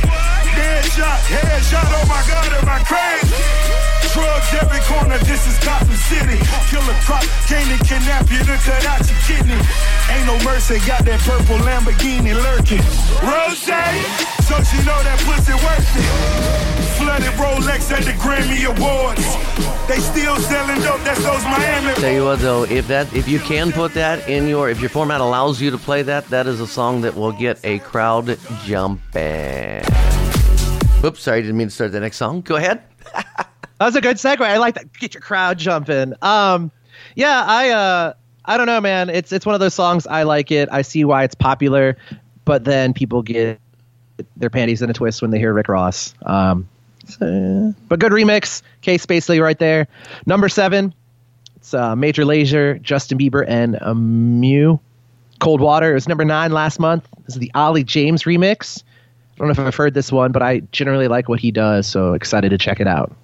dead 0.56 0.84
Headshot, 0.84 1.20
headshot, 1.28 1.84
oh 2.00 2.06
my 2.08 2.22
god, 2.24 2.48
am 2.56 2.68
I 2.68 2.80
crazy? 2.88 3.74
Drugs 4.14 4.54
every 4.56 4.80
corner, 4.88 5.18
this 5.26 5.44
is 5.44 5.58
Gotham 5.60 5.96
City. 6.08 6.38
Killer 6.70 6.96
crop, 7.04 7.24
came 7.44 7.66
to 7.66 7.78
kidnap 7.84 8.30
you 8.30 8.38
to 8.40 8.56
cut 8.64 8.86
out 8.86 9.04
your 9.04 9.20
kidney. 9.26 9.60
Ain't 10.08 10.24
no 10.24 10.38
mercy, 10.48 10.78
got 10.86 11.04
that 11.04 11.20
purple 11.28 11.58
Lamborghini 11.60 12.32
lurking. 12.32 12.84
Rose, 13.20 13.68
so 14.44 14.62
she 14.62 14.76
know 14.84 15.00
that 15.02 15.18
pussy 15.24 15.54
worth 15.54 15.96
it. 15.96 16.74
Flooded 16.98 17.32
Rolex 17.40 17.90
at 17.90 18.04
the 18.04 18.12
Grammy 18.20 18.64
Awards. 18.68 19.24
They 19.88 19.98
still 19.98 20.36
selling 20.36 20.82
dope, 20.82 21.00
that's 21.02 21.22
those 21.22 21.42
Miami. 21.44 21.94
Tell 21.94 22.12
you 22.12 22.24
what, 22.24 22.38
though, 22.40 22.64
if 22.64 22.86
that 22.88 23.12
if 23.14 23.26
you 23.26 23.38
can 23.38 23.72
put 23.72 23.94
that 23.94 24.28
in 24.28 24.46
your 24.46 24.68
if 24.68 24.80
your 24.80 24.90
format 24.90 25.20
allows 25.20 25.60
you 25.60 25.70
to 25.70 25.78
play 25.78 26.02
that, 26.02 26.26
that 26.28 26.46
is 26.46 26.60
a 26.60 26.66
song 26.66 27.00
that 27.02 27.14
will 27.14 27.32
get 27.32 27.58
a 27.64 27.78
crowd 27.80 28.38
jumping. 28.64 29.82
Oops, 31.04 31.20
sorry, 31.20 31.42
didn't 31.42 31.56
mean 31.56 31.68
to 31.68 31.74
start 31.74 31.92
the 31.92 32.00
next 32.00 32.18
song. 32.18 32.40
Go 32.42 32.56
ahead. 32.56 32.82
That 33.80 33.86
was 33.86 33.96
a 33.96 34.00
good 34.00 34.18
segue. 34.18 34.40
I 34.40 34.58
like 34.58 34.76
that. 34.76 34.92
Get 34.92 35.14
your 35.14 35.20
crowd 35.20 35.58
jumping. 35.58 36.14
Um, 36.22 36.70
yeah, 37.16 37.44
I 37.44 37.70
uh, 37.70 38.12
I 38.44 38.56
don't 38.56 38.66
know, 38.66 38.80
man. 38.80 39.10
It's 39.10 39.32
it's 39.32 39.44
one 39.44 39.54
of 39.56 39.60
those 39.60 39.74
songs. 39.74 40.06
I 40.06 40.22
like 40.22 40.52
it. 40.52 40.68
I 40.70 40.82
see 40.82 41.04
why 41.04 41.24
it's 41.24 41.34
popular, 41.34 41.96
but 42.44 42.64
then 42.64 42.94
people 42.94 43.22
get 43.22 43.58
their 44.36 44.50
panties 44.50 44.82
in 44.82 44.90
a 44.90 44.92
twist 44.92 45.22
when 45.22 45.30
they 45.30 45.38
hear 45.38 45.52
Rick 45.52 45.68
Ross. 45.68 46.14
Um, 46.24 46.68
so- 47.06 47.74
but 47.88 47.98
good 47.98 48.12
remix. 48.12 48.62
K 48.82 48.96
Spacely 48.98 49.40
right 49.42 49.58
there. 49.58 49.88
Number 50.26 50.48
seven. 50.48 50.94
It's 51.56 51.72
uh, 51.72 51.96
Major 51.96 52.24
Lazer, 52.24 52.80
Justin 52.82 53.18
Bieber, 53.18 53.44
and 53.46 53.76
uh, 53.76 53.94
MØ. 53.94 54.78
Cold 55.40 55.60
Water. 55.60 55.90
It 55.90 55.94
was 55.94 56.08
number 56.08 56.24
nine 56.24 56.52
last 56.52 56.78
month. 56.78 57.08
This 57.26 57.34
is 57.36 57.40
the 57.40 57.50
Ollie 57.54 57.84
James 57.84 58.22
remix. 58.24 58.82
I 58.82 59.38
don't 59.38 59.48
know 59.48 59.52
if 59.52 59.58
I've 59.58 59.74
heard 59.74 59.94
this 59.94 60.12
one, 60.12 60.30
but 60.30 60.42
I 60.42 60.60
generally 60.72 61.08
like 61.08 61.28
what 61.28 61.40
he 61.40 61.50
does, 61.50 61.86
so 61.86 62.12
excited 62.12 62.50
to 62.50 62.58
check 62.58 62.80
it 62.80 62.86
out. 62.86 63.14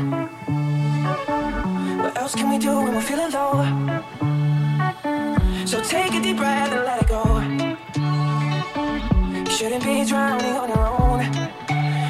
What 2.02 2.18
else 2.18 2.34
can 2.34 2.50
we 2.50 2.58
do 2.58 2.82
when 2.82 2.94
we're 2.94 3.00
feeling 3.00 3.30
low? 3.32 3.64
So 5.66 5.80
take 5.82 6.14
a 6.14 6.20
deep 6.20 6.36
breath 6.36 6.72
and 6.72 6.84
let 6.84 7.02
it 7.02 7.08
go. 7.08 7.24
You 9.38 9.50
shouldn't 9.50 9.84
be 9.84 10.04
drowning 10.04 10.56
on 10.56 10.68
your 10.68 10.86
own. 11.00 11.20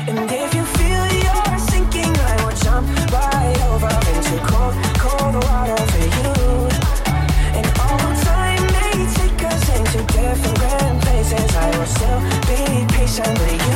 And 0.09 0.31
if 0.31 0.55
you 0.55 0.65
feel 0.65 1.05
you're 1.25 1.59
sinking, 1.59 2.17
I 2.17 2.45
will 2.45 2.57
jump 2.57 2.87
right 3.13 3.61
over 3.71 3.93
into 4.13 4.37
cold, 4.51 4.75
cold 4.99 5.35
water 5.45 5.83
for 5.93 6.05
you. 6.17 6.33
And 7.57 7.67
although 7.79 8.17
time 8.23 8.65
may 8.77 9.07
take 9.19 9.43
us 9.45 9.65
into 9.77 9.99
different 10.13 11.03
places, 11.03 11.57
I 11.57 11.71
will 11.79 11.91
still 11.97 12.21
be 12.49 12.61
patient 12.95 13.39
with 13.39 13.69
you. 13.69 13.74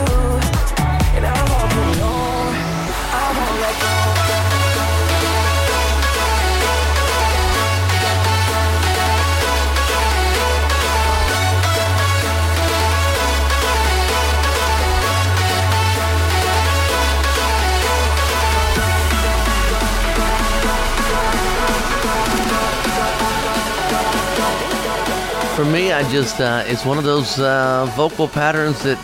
For 25.59 25.65
me, 25.65 25.91
I 25.91 26.09
just 26.13 26.41
uh, 26.41 26.63
it's 26.69 26.85
one 26.85 26.99
of 26.99 27.05
those 27.05 27.41
uh, 27.41 27.91
vocal 27.97 28.29
patterns 28.29 28.81
that 28.85 28.97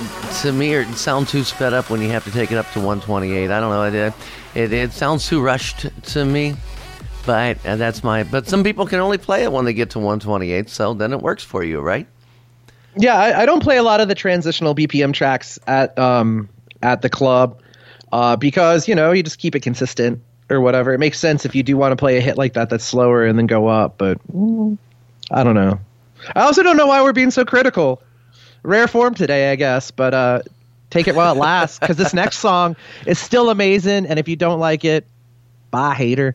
to 0.42 0.52
me 0.52 0.72
are, 0.76 0.84
sound 0.92 1.26
too 1.26 1.42
sped 1.42 1.72
up 1.74 1.90
when 1.90 2.00
you 2.00 2.10
have 2.10 2.22
to 2.26 2.30
take 2.30 2.52
it 2.52 2.56
up 2.56 2.70
to 2.74 2.78
128. 2.78 3.50
I 3.50 3.58
don't 3.58 3.70
know. 3.70 3.82
It 3.82 4.14
it, 4.54 4.72
it 4.72 4.92
sounds 4.92 5.26
too 5.26 5.42
rushed 5.42 5.88
to 6.12 6.24
me, 6.24 6.54
but 7.26 7.58
uh, 7.66 7.74
that's 7.74 8.04
my. 8.04 8.22
But 8.22 8.46
some 8.46 8.62
people 8.62 8.86
can 8.86 9.00
only 9.00 9.18
play 9.18 9.42
it 9.42 9.50
when 9.50 9.64
they 9.64 9.72
get 9.72 9.90
to 9.90 9.98
128, 9.98 10.70
so 10.70 10.94
then 10.94 11.12
it 11.12 11.18
works 11.20 11.42
for 11.42 11.64
you, 11.64 11.80
right? 11.80 12.06
Yeah, 12.94 13.16
I, 13.16 13.40
I 13.42 13.46
don't 13.46 13.60
play 13.60 13.76
a 13.76 13.82
lot 13.82 14.00
of 14.00 14.06
the 14.06 14.14
transitional 14.14 14.76
BPM 14.76 15.12
tracks 15.12 15.58
at 15.66 15.98
um 15.98 16.48
at 16.84 17.02
the 17.02 17.10
club 17.10 17.60
uh, 18.12 18.36
because 18.36 18.86
you 18.86 18.94
know 18.94 19.10
you 19.10 19.24
just 19.24 19.40
keep 19.40 19.56
it 19.56 19.60
consistent 19.64 20.22
or 20.48 20.60
whatever. 20.60 20.94
It 20.94 20.98
makes 20.98 21.18
sense 21.18 21.44
if 21.44 21.56
you 21.56 21.64
do 21.64 21.76
want 21.76 21.90
to 21.90 21.96
play 21.96 22.16
a 22.16 22.20
hit 22.20 22.38
like 22.38 22.52
that 22.52 22.70
that's 22.70 22.84
slower 22.84 23.24
and 23.24 23.36
then 23.36 23.48
go 23.48 23.66
up, 23.66 23.98
but 23.98 24.24
mm, 24.32 24.78
I 25.32 25.42
don't 25.42 25.56
know. 25.56 25.80
I 26.34 26.42
also 26.42 26.62
don't 26.62 26.76
know 26.76 26.86
why 26.86 27.02
we're 27.02 27.12
being 27.12 27.30
so 27.30 27.44
critical. 27.44 28.02
Rare 28.62 28.88
form 28.88 29.14
today, 29.14 29.52
I 29.52 29.56
guess, 29.56 29.90
but 29.90 30.14
uh, 30.14 30.42
take 30.90 31.06
it 31.08 31.14
while 31.14 31.34
it 31.34 31.38
lasts 31.38 31.78
because 31.78 31.96
this 31.96 32.14
next 32.14 32.38
song 32.38 32.76
is 33.06 33.18
still 33.18 33.50
amazing, 33.50 34.06
and 34.06 34.18
if 34.18 34.28
you 34.28 34.36
don't 34.36 34.60
like 34.60 34.84
it, 34.84 35.06
bye 35.70 35.94
hater. 35.94 36.34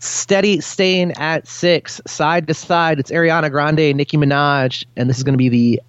Steady 0.00 0.60
staying 0.60 1.12
at 1.12 1.46
six, 1.46 2.00
side 2.06 2.48
to 2.48 2.54
side. 2.54 2.98
It's 2.98 3.10
Ariana 3.10 3.50
Grande, 3.50 3.96
Nicki 3.96 4.16
Minaj, 4.16 4.84
and 4.96 5.08
this 5.08 5.18
is 5.18 5.22
going 5.22 5.34
to 5.34 5.38
be 5.38 5.48
the 5.48 5.80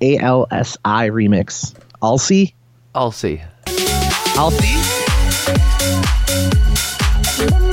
ALSI 0.00 1.10
remix. 1.10 1.74
Alcy? 2.02 2.54
Alcy. 2.94 3.44
Alcy? 4.34 4.98
See 7.38 7.44
you 7.44 7.48
standing 7.48 7.67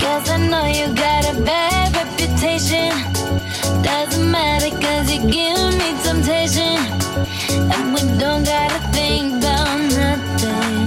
Cause 0.00 0.30
I 0.30 0.36
know 0.48 0.66
you 0.66 0.92
got 0.94 1.24
a 1.32 1.40
bad 1.42 1.94
reputation. 1.94 3.15
Doesn't 3.86 4.30
matter 4.30 4.70
cause 4.82 5.10
you 5.12 5.20
give 5.30 5.70
me 5.80 5.88
temptation. 6.02 6.76
And 7.72 7.94
we 7.94 8.00
don't 8.18 8.44
gotta 8.44 8.86
nothing. 9.98 10.86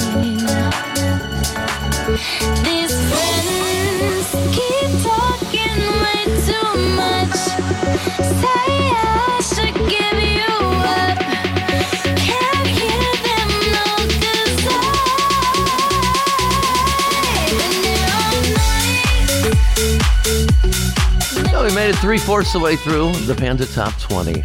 These 2.66 2.96
friends 3.10 4.30
keep 4.56 4.92
talking 5.04 5.80
way 6.04 6.24
too 6.48 6.72
much. 7.02 7.40
Say 8.42 8.72
I 8.92 9.42
should 9.52 9.78
give 9.94 10.20
you 10.38 10.59
made 21.90 21.96
it 21.96 22.02
three 22.02 22.20
fourths 22.20 22.54
of 22.54 22.62
the 22.62 22.66
way 22.66 22.76
through 22.76 23.12
the 23.26 23.34
Panda 23.34 23.66
Top 23.66 24.00
20. 24.00 24.44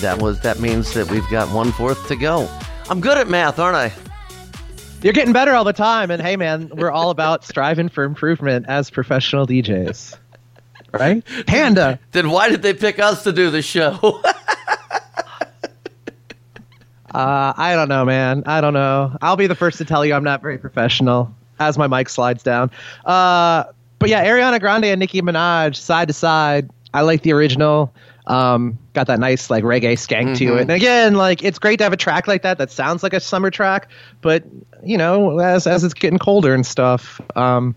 That 0.00 0.22
was 0.22 0.38
that 0.42 0.60
means 0.60 0.94
that 0.94 1.10
we've 1.10 1.28
got 1.28 1.52
one 1.52 1.72
fourth 1.72 2.06
to 2.06 2.14
go. 2.14 2.48
I'm 2.88 3.00
good 3.00 3.18
at 3.18 3.28
math, 3.28 3.58
aren't 3.58 3.74
I? 3.74 3.92
You're 5.02 5.12
getting 5.12 5.32
better 5.32 5.54
all 5.54 5.64
the 5.64 5.72
time. 5.72 6.12
And 6.12 6.22
hey, 6.22 6.36
man, 6.36 6.70
we're 6.72 6.92
all 6.92 7.10
about 7.10 7.44
striving 7.44 7.88
for 7.88 8.04
improvement 8.04 8.66
as 8.68 8.90
professional 8.90 9.44
DJs. 9.44 10.18
Right? 10.92 11.24
Panda. 11.48 11.98
Then 12.12 12.30
why 12.30 12.48
did 12.48 12.62
they 12.62 12.74
pick 12.74 13.00
us 13.00 13.24
to 13.24 13.32
do 13.32 13.50
the 13.50 13.62
show? 13.62 14.22
Uh, 17.14 17.54
I 17.56 17.74
don't 17.74 17.88
know, 17.88 18.04
man. 18.04 18.42
I 18.44 18.60
don't 18.60 18.74
know. 18.74 19.16
I'll 19.22 19.36
be 19.36 19.46
the 19.46 19.54
first 19.54 19.78
to 19.78 19.86
tell 19.86 20.04
you 20.04 20.12
I'm 20.12 20.22
not 20.22 20.42
very 20.42 20.58
professional 20.58 21.34
as 21.58 21.78
my 21.78 21.86
mic 21.86 22.10
slides 22.10 22.42
down. 22.42 22.70
Uh, 23.04 23.64
but 23.98 24.08
yeah, 24.08 24.24
Ariana 24.24 24.60
Grande 24.60 24.86
and 24.86 24.98
Nicki 25.00 25.22
Minaj 25.22 25.76
side 25.76 26.08
to 26.08 26.14
side. 26.14 26.70
I 26.94 27.02
like 27.02 27.22
the 27.22 27.32
original. 27.32 27.92
Um, 28.26 28.78
got 28.92 29.06
that 29.06 29.18
nice 29.20 29.48
like 29.48 29.64
reggae 29.64 29.94
skank 29.94 30.36
to 30.38 30.44
Mhm. 30.44 30.56
it. 30.56 30.60
And 30.62 30.70
again, 30.70 31.14
like 31.14 31.42
it's 31.42 31.58
great 31.58 31.78
to 31.78 31.84
have 31.84 31.92
a 31.94 31.96
track 31.96 32.26
like 32.28 32.42
that 32.42 32.58
that 32.58 32.70
sounds 32.70 33.02
like 33.02 33.14
a 33.14 33.20
summer 33.20 33.50
track, 33.50 33.88
but 34.20 34.44
you 34.84 34.98
know, 34.98 35.38
as 35.38 35.66
as 35.66 35.82
it's 35.82 35.94
getting 35.94 36.18
colder 36.18 36.52
and 36.54 36.66
stuff. 36.66 37.20
Um, 37.36 37.74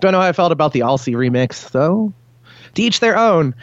don't 0.00 0.12
know 0.12 0.20
how 0.20 0.28
I 0.28 0.32
felt 0.32 0.52
about 0.52 0.72
the 0.72 0.80
Alcy 0.80 1.14
remix 1.14 1.70
though. 1.70 2.12
To 2.74 2.82
each 2.82 3.00
their 3.00 3.16
own. 3.16 3.54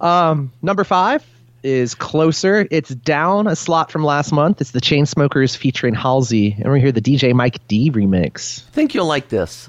Um, 0.00 0.52
number 0.62 0.84
five 0.84 1.22
is 1.62 1.94
closer. 1.94 2.66
It's 2.70 2.88
down 2.90 3.46
a 3.46 3.54
slot 3.56 3.90
from 3.90 4.04
last 4.04 4.32
month. 4.32 4.60
It's 4.62 4.70
the 4.70 4.80
Chainsmokers 4.80 5.54
featuring 5.56 5.92
Halsey, 5.94 6.56
and 6.62 6.72
we 6.72 6.80
hear 6.80 6.92
the 6.92 7.02
DJ 7.02 7.34
Mike 7.34 7.58
D 7.68 7.90
remix. 7.90 8.62
I 8.68 8.70
think 8.72 8.94
you'll 8.94 9.04
like 9.06 9.28
this. 9.28 9.68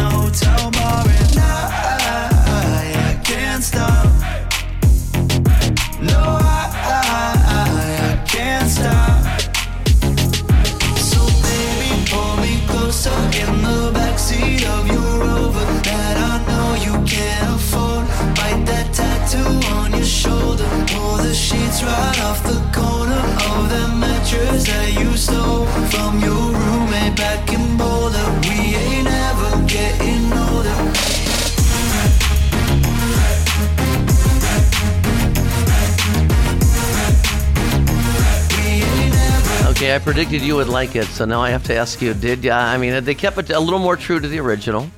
I 39.93 39.99
predicted 39.99 40.41
you 40.41 40.55
would 40.55 40.69
like 40.69 40.95
it, 40.95 41.05
so 41.05 41.25
now 41.25 41.41
I 41.41 41.49
have 41.49 41.63
to 41.65 41.75
ask 41.75 42.01
you: 42.01 42.13
Did 42.13 42.45
ya? 42.45 42.55
I 42.55 42.77
mean, 42.77 43.03
they 43.03 43.13
kept 43.13 43.37
it 43.37 43.49
a 43.49 43.59
little 43.59 43.79
more 43.79 43.97
true 43.97 44.21
to 44.21 44.27
the 44.27 44.39
original. 44.39 44.89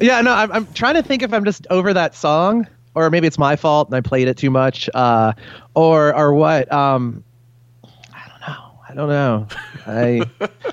Yeah, 0.00 0.20
no, 0.20 0.32
I'm, 0.32 0.50
I'm 0.50 0.72
trying 0.72 0.94
to 0.94 1.02
think 1.02 1.22
if 1.22 1.32
I'm 1.32 1.44
just 1.44 1.66
over 1.70 1.92
that 1.94 2.16
song, 2.16 2.66
or 2.96 3.08
maybe 3.08 3.28
it's 3.28 3.38
my 3.38 3.54
fault 3.54 3.88
and 3.88 3.94
I 3.94 4.00
played 4.00 4.26
it 4.26 4.36
too 4.36 4.50
much, 4.50 4.90
uh, 4.94 5.34
or 5.74 6.16
or 6.16 6.34
what. 6.34 6.72
Um, 6.72 7.22
I 8.12 8.28
don't 8.28 8.40
know. 8.40 8.80
I 8.88 8.94
don't 8.94 9.08
know. 9.08 9.48
I 9.86 10.22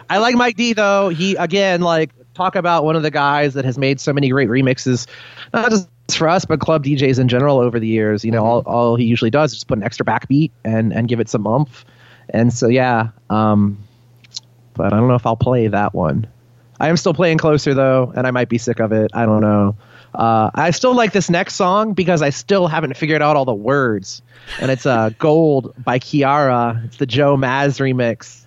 I 0.09 0.17
like 0.17 0.35
Mike 0.35 0.55
D 0.55 0.73
though. 0.73 1.09
He 1.09 1.35
again 1.35 1.81
like 1.81 2.11
talk 2.33 2.55
about 2.55 2.85
one 2.85 2.95
of 2.95 3.03
the 3.03 3.11
guys 3.11 3.53
that 3.53 3.65
has 3.65 3.77
made 3.77 3.99
so 3.99 4.11
many 4.11 4.29
great 4.29 4.49
remixes, 4.49 5.05
not 5.53 5.69
just 5.69 5.87
for 6.11 6.27
us 6.27 6.43
but 6.43 6.59
club 6.59 6.83
DJs 6.83 7.19
in 7.19 7.27
general 7.27 7.59
over 7.59 7.79
the 7.79 7.87
years. 7.87 8.25
You 8.25 8.31
know, 8.31 8.43
all 8.43 8.61
all 8.65 8.95
he 8.95 9.05
usually 9.05 9.29
does 9.31 9.51
is 9.51 9.57
just 9.57 9.67
put 9.67 9.77
an 9.77 9.83
extra 9.83 10.05
backbeat 10.05 10.49
and 10.63 10.91
and 10.91 11.07
give 11.07 11.19
it 11.19 11.29
some 11.29 11.45
umph. 11.45 11.85
And 12.29 12.53
so 12.53 12.67
yeah, 12.67 13.09
um, 13.29 13.77
but 14.73 14.93
I 14.93 14.97
don't 14.97 15.07
know 15.07 15.15
if 15.15 15.25
I'll 15.25 15.35
play 15.35 15.67
that 15.67 15.93
one. 15.93 16.27
I 16.79 16.87
am 16.89 16.97
still 16.97 17.13
playing 17.13 17.37
closer 17.37 17.73
though, 17.73 18.13
and 18.15 18.25
I 18.25 18.31
might 18.31 18.49
be 18.49 18.57
sick 18.57 18.79
of 18.79 18.91
it. 18.91 19.11
I 19.13 19.25
don't 19.25 19.41
know. 19.41 19.75
Uh, 20.13 20.49
I 20.55 20.71
still 20.71 20.95
like 20.95 21.11
this 21.11 21.29
next 21.29 21.55
song 21.55 21.93
because 21.93 22.21
I 22.21 22.29
still 22.29 22.67
haven't 22.67 22.95
figured 22.97 23.21
out 23.21 23.35
all 23.35 23.45
the 23.45 23.53
words, 23.53 24.21
and 24.59 24.71
it's 24.71 24.85
uh, 24.85 25.09
"Gold" 25.19 25.73
by 25.77 25.99
Kiiara. 25.99 26.85
It's 26.85 26.97
the 26.97 27.05
Joe 27.05 27.35
Maz 27.37 27.79
remix. 27.79 28.43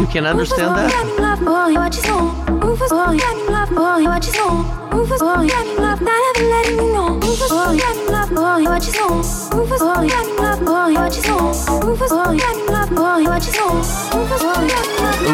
You 0.00 0.06
can 0.06 0.26
understand 0.26 0.76
that? 0.76 0.92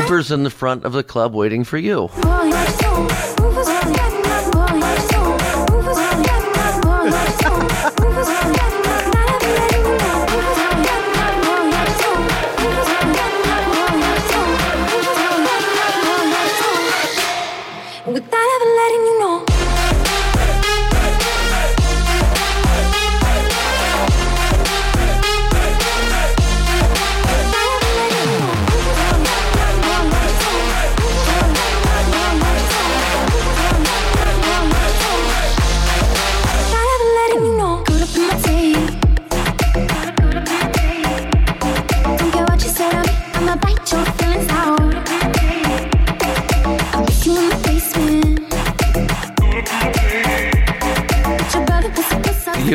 Uber's 0.03 0.31
in 0.31 0.43
the 0.43 0.51
front 0.51 0.85
of 0.85 0.93
the 0.93 1.03
club 1.05 1.35
waiting 1.35 1.65
for 1.65 1.79
you. 1.79 2.09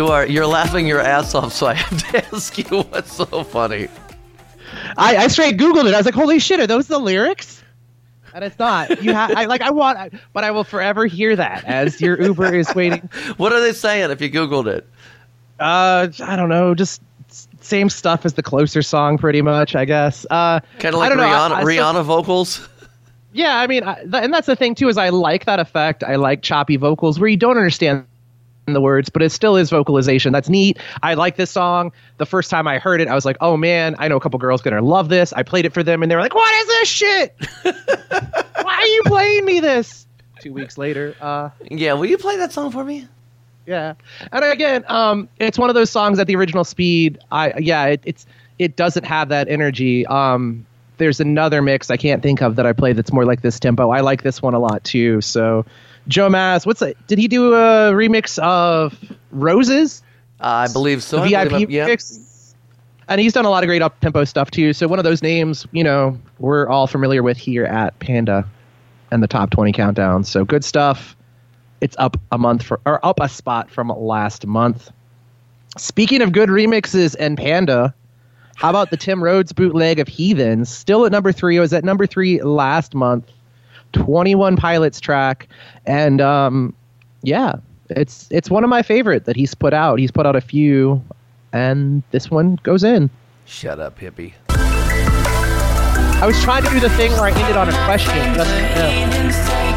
Are 0.09 0.25
you're 0.25 0.47
laughing 0.47 0.87
your 0.87 0.99
ass 1.01 1.35
off, 1.35 1.53
so 1.53 1.67
I 1.67 1.73
have 1.75 2.11
to 2.11 2.25
ask 2.35 2.57
you 2.57 2.81
what's 2.83 3.13
so 3.13 3.43
funny. 3.43 3.87
I, 4.97 5.17
I 5.17 5.27
straight 5.27 5.57
Googled 5.57 5.87
it. 5.87 5.93
I 5.93 5.97
was 5.97 6.05
like, 6.05 6.15
"Holy 6.15 6.39
shit, 6.39 6.59
are 6.59 6.67
those 6.67 6.87
the 6.87 6.99
lyrics?" 6.99 7.63
And 8.33 8.43
it's 8.43 8.59
not. 8.59 9.01
You 9.03 9.13
have, 9.13 9.31
I 9.35 9.45
like, 9.45 9.61
I 9.61 9.71
want, 9.71 9.97
I, 9.97 10.11
but 10.33 10.43
I 10.43 10.51
will 10.51 10.63
forever 10.63 11.07
hear 11.07 11.35
that 11.35 11.65
as 11.65 11.99
your 11.99 12.21
Uber 12.21 12.53
is 12.55 12.73
waiting. 12.75 13.09
What 13.37 13.51
are 13.53 13.59
they 13.59 13.73
saying 13.73 14.11
if 14.11 14.21
you 14.21 14.29
Googled 14.29 14.67
it? 14.67 14.87
Uh, 15.59 16.09
I 16.23 16.35
don't 16.35 16.49
know, 16.49 16.75
just 16.75 17.01
same 17.61 17.89
stuff 17.89 18.25
as 18.25 18.33
the 18.35 18.43
closer 18.43 18.81
song, 18.83 19.17
pretty 19.17 19.41
much. 19.41 19.75
I 19.75 19.85
guess. 19.85 20.25
Uh, 20.29 20.59
Kind 20.77 20.93
of 20.93 21.01
I 21.01 21.07
like 21.07 21.09
don't 21.09 21.17
know, 21.17 21.23
Rihanna, 21.23 21.51
I- 21.51 21.61
I 21.61 21.63
Rihanna 21.63 21.91
still- 21.91 22.03
vocals. 22.03 22.69
Yeah, 23.31 23.59
I 23.59 23.67
mean, 23.67 23.83
I, 23.83 23.93
th- 24.01 24.09
and 24.23 24.33
that's 24.33 24.47
the 24.47 24.55
thing 24.55 24.73
too 24.73 24.87
is 24.87 24.97
I 24.97 25.09
like 25.09 25.45
that 25.45 25.59
effect. 25.59 26.03
I 26.03 26.15
like 26.15 26.41
choppy 26.41 26.77
vocals 26.77 27.19
where 27.19 27.29
you 27.29 27.37
don't 27.37 27.57
understand 27.57 28.03
the 28.73 28.81
words, 28.81 29.09
but 29.09 29.21
it 29.21 29.31
still 29.31 29.55
is 29.55 29.69
vocalization. 29.69 30.33
That's 30.33 30.49
neat. 30.49 30.77
I 31.03 31.13
like 31.15 31.35
this 31.35 31.51
song. 31.51 31.91
The 32.17 32.25
first 32.25 32.49
time 32.49 32.67
I 32.67 32.79
heard 32.79 33.01
it, 33.01 33.07
I 33.07 33.15
was 33.15 33.25
like, 33.25 33.37
"Oh 33.41 33.57
man, 33.57 33.95
I 33.99 34.07
know 34.07 34.17
a 34.17 34.19
couple 34.19 34.39
girls 34.39 34.61
gonna 34.61 34.81
love 34.81 35.09
this." 35.09 35.33
I 35.33 35.43
played 35.43 35.65
it 35.65 35.73
for 35.73 35.83
them, 35.83 36.01
and 36.03 36.11
they 36.11 36.15
were 36.15 36.21
like, 36.21 36.35
"What 36.35 36.53
is 36.61 36.67
this 36.67 36.87
shit? 36.89 37.35
Why 38.61 38.73
are 38.75 38.85
you 38.87 39.01
playing 39.05 39.45
me 39.45 39.59
this?" 39.59 40.05
Two 40.41 40.53
weeks 40.53 40.77
later, 40.77 41.15
uh, 41.19 41.49
Yeah, 41.69 41.93
will 41.93 42.05
you 42.05 42.17
play 42.17 42.37
that 42.37 42.51
song 42.53 42.71
for 42.71 42.83
me? 42.83 43.07
yeah, 43.65 43.93
and 44.31 44.43
again, 44.45 44.83
um, 44.87 45.29
it's 45.37 45.59
one 45.59 45.69
of 45.69 45.75
those 45.75 45.89
songs 45.91 46.17
at 46.17 46.27
the 46.27 46.35
original 46.35 46.63
speed. 46.63 47.19
I 47.31 47.53
yeah, 47.59 47.85
it, 47.87 48.01
it's 48.03 48.25
it 48.57 48.75
doesn't 48.75 49.03
have 49.05 49.29
that 49.29 49.47
energy. 49.49 50.05
Um, 50.07 50.65
there's 50.97 51.19
another 51.19 51.61
mix 51.61 51.89
I 51.89 51.97
can't 51.97 52.21
think 52.23 52.41
of 52.41 52.55
that 52.57 52.65
I 52.65 52.73
play 52.73 52.93
that's 52.93 53.11
more 53.13 53.25
like 53.25 53.41
this 53.41 53.59
tempo. 53.59 53.89
I 53.89 54.01
like 54.01 54.21
this 54.23 54.41
one 54.41 54.53
a 54.53 54.59
lot 54.59 54.83
too. 54.83 55.21
So, 55.21 55.65
Joe 56.09 56.27
Maz, 56.27 56.65
what's 56.65 56.81
it? 56.81 56.97
Did 57.07 57.19
he 57.19 57.27
do 57.27 57.53
a 57.53 57.91
remix 57.93 58.37
of 58.39 58.99
Roses? 59.31 60.03
I 60.39 60.67
believe 60.67 61.03
so. 61.03 61.17
The 61.21 61.29
VIP 61.29 61.49
believe 61.49 61.69
yeah. 61.69 61.95
And 63.07 63.19
he's 63.19 63.33
done 63.33 63.45
a 63.45 63.49
lot 63.49 63.63
of 63.63 63.67
great 63.67 63.81
up 63.81 63.99
tempo 64.01 64.23
stuff 64.23 64.51
too. 64.51 64.73
So 64.73 64.87
one 64.87 64.99
of 64.99 65.03
those 65.03 65.21
names, 65.21 65.67
you 65.71 65.83
know, 65.83 66.17
we're 66.39 66.67
all 66.67 66.87
familiar 66.87 67.23
with 67.23 67.37
here 67.37 67.65
at 67.65 67.97
Panda 67.99 68.47
and 69.11 69.23
the 69.23 69.27
top 69.27 69.49
20 69.51 69.71
countdown. 69.71 70.23
So 70.23 70.45
good 70.45 70.63
stuff. 70.63 71.15
It's 71.81 71.95
up 71.97 72.17
a 72.31 72.37
month 72.37 72.63
for 72.63 72.79
or 72.85 73.03
up 73.05 73.19
a 73.19 73.29
spot 73.29 73.69
from 73.71 73.89
last 73.89 74.45
month. 74.45 74.91
Speaking 75.77 76.21
of 76.21 76.31
good 76.31 76.49
remixes 76.49 77.15
and 77.19 77.37
Panda, 77.37 77.93
how 78.55 78.69
about 78.69 78.89
the 78.89 78.97
Tim 78.97 79.23
Rhodes 79.23 79.53
bootleg 79.53 79.99
of 79.99 80.07
Heathens? 80.07 80.69
Still 80.69 81.05
at 81.05 81.11
number 81.11 81.31
three. 81.31 81.57
It 81.57 81.61
was 81.61 81.73
at 81.73 81.83
number 81.83 82.05
three 82.05 82.41
last 82.41 82.93
month. 82.93 83.31
21 83.93 84.55
Pilots 84.55 84.99
track. 84.99 85.47
And 85.85 86.21
um, 86.21 86.73
yeah, 87.23 87.55
it's 87.89 88.27
it's 88.31 88.49
one 88.49 88.63
of 88.63 88.69
my 88.69 88.81
favorite 88.81 89.25
that 89.25 89.35
he's 89.35 89.53
put 89.53 89.73
out. 89.73 89.99
He's 89.99 90.11
put 90.11 90.25
out 90.25 90.35
a 90.35 90.41
few, 90.41 91.03
and 91.53 92.03
this 92.11 92.29
one 92.29 92.59
goes 92.63 92.83
in. 92.83 93.09
Shut 93.45 93.79
up, 93.79 93.99
hippie. 93.99 94.33
I 96.21 96.25
was 96.25 96.39
trying 96.43 96.63
to 96.63 96.69
do 96.69 96.79
the 96.79 96.89
thing 96.91 97.11
where 97.13 97.23
I 97.23 97.31
ended 97.31 97.55
on 97.55 97.69
a 97.69 97.85
question. 97.85 99.68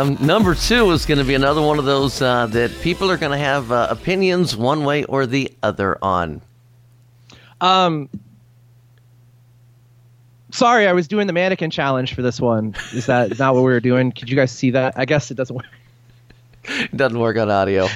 Um, 0.00 0.16
number 0.20 0.54
two 0.54 0.90
is 0.92 1.04
going 1.04 1.18
to 1.18 1.24
be 1.24 1.34
another 1.34 1.60
one 1.60 1.78
of 1.78 1.84
those 1.84 2.22
uh, 2.22 2.46
that 2.46 2.70
people 2.80 3.10
are 3.10 3.18
going 3.18 3.32
to 3.32 3.44
have 3.44 3.70
uh, 3.70 3.88
opinions 3.90 4.56
one 4.56 4.84
way 4.84 5.04
or 5.04 5.26
the 5.26 5.52
other 5.62 5.98
on. 6.02 6.40
Um, 7.60 8.08
sorry, 10.52 10.86
I 10.86 10.94
was 10.94 11.06
doing 11.06 11.26
the 11.26 11.34
mannequin 11.34 11.70
challenge 11.70 12.14
for 12.14 12.22
this 12.22 12.40
one. 12.40 12.74
Is 12.94 13.06
that 13.06 13.38
not 13.38 13.54
what 13.54 13.60
we 13.60 13.72
were 13.72 13.80
doing? 13.80 14.10
Could 14.12 14.30
you 14.30 14.36
guys 14.36 14.50
see 14.50 14.70
that? 14.70 14.94
I 14.96 15.04
guess 15.04 15.30
it 15.30 15.34
doesn't 15.34 15.54
work. 15.54 15.66
It 16.64 16.96
doesn't 16.96 17.18
work 17.18 17.36
on 17.36 17.50
audio. 17.50 17.86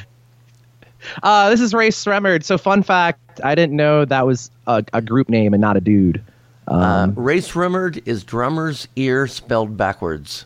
Uh, 1.23 1.49
this 1.49 1.61
is 1.61 1.73
Rae 1.73 1.89
Sremmurd. 1.89 2.45
So, 2.45 2.59
fun 2.59 2.83
fact: 2.83 3.41
I 3.43 3.55
didn't 3.55 3.77
know 3.77 4.05
that 4.05 4.27
was 4.27 4.51
a, 4.67 4.85
a 4.93 5.01
group 5.01 5.31
name 5.31 5.55
and 5.55 5.61
not 5.61 5.79
a 5.79 5.81
dude. 5.81 6.23
Um, 6.69 6.81
Uh, 6.81 7.07
Rae 7.15 7.39
Sremmurd 7.39 8.03
is 8.07 8.25
drummer's 8.25 8.89
ear 8.95 9.27
spelled 9.27 9.79
backwards. 9.79 10.45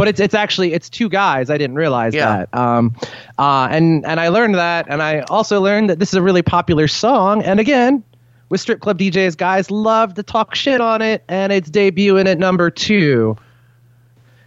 But 0.00 0.08
it's 0.08 0.18
it's 0.18 0.34
actually 0.34 0.72
it's 0.72 0.88
two 0.88 1.10
guys. 1.10 1.50
I 1.50 1.58
didn't 1.58 1.76
realize 1.76 2.14
Yeah. 2.14 2.46
that. 2.50 2.58
Um, 2.58 2.94
uh, 3.38 3.68
and 3.70 4.04
and 4.06 4.18
I 4.18 4.28
learned 4.28 4.54
that, 4.54 4.86
and 4.88 5.02
I 5.02 5.20
also 5.28 5.60
learned 5.60 5.90
that 5.90 5.98
this 5.98 6.08
is 6.08 6.14
a 6.14 6.22
really 6.22 6.40
popular 6.40 6.88
song. 6.88 7.42
And 7.42 7.60
again, 7.60 8.02
with 8.48 8.62
strip 8.62 8.80
club 8.80 8.98
DJs, 8.98 9.36
guys 9.36 9.70
love 9.70 10.14
to 10.14 10.22
talk 10.22 10.54
shit 10.54 10.80
on 10.80 11.02
it, 11.02 11.22
and 11.28 11.52
it's 11.52 11.68
debuting 11.68 12.26
at 12.26 12.38
number 12.38 12.70
two. 12.70 13.36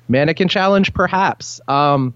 Mannequin 0.10 0.48
challenge, 0.48 0.92
perhaps. 0.96 1.62
Um, 1.68 2.16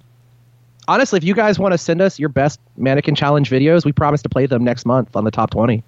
honestly, 0.88 1.18
if 1.18 1.24
you 1.24 1.36
guys 1.36 1.60
want 1.60 1.74
to 1.74 1.78
send 1.78 2.02
us 2.02 2.18
your 2.18 2.30
best 2.30 2.60
mannequin 2.76 3.14
challenge 3.14 3.52
videos, 3.52 3.86
we 3.86 3.92
promise 3.92 4.24
to 4.24 4.30
play 4.30 4.48
them 4.48 4.64
next 4.64 4.84
month 4.86 5.16
on 5.16 5.26
the 5.26 5.32
top 5.32 5.52
twenty. 5.52 5.84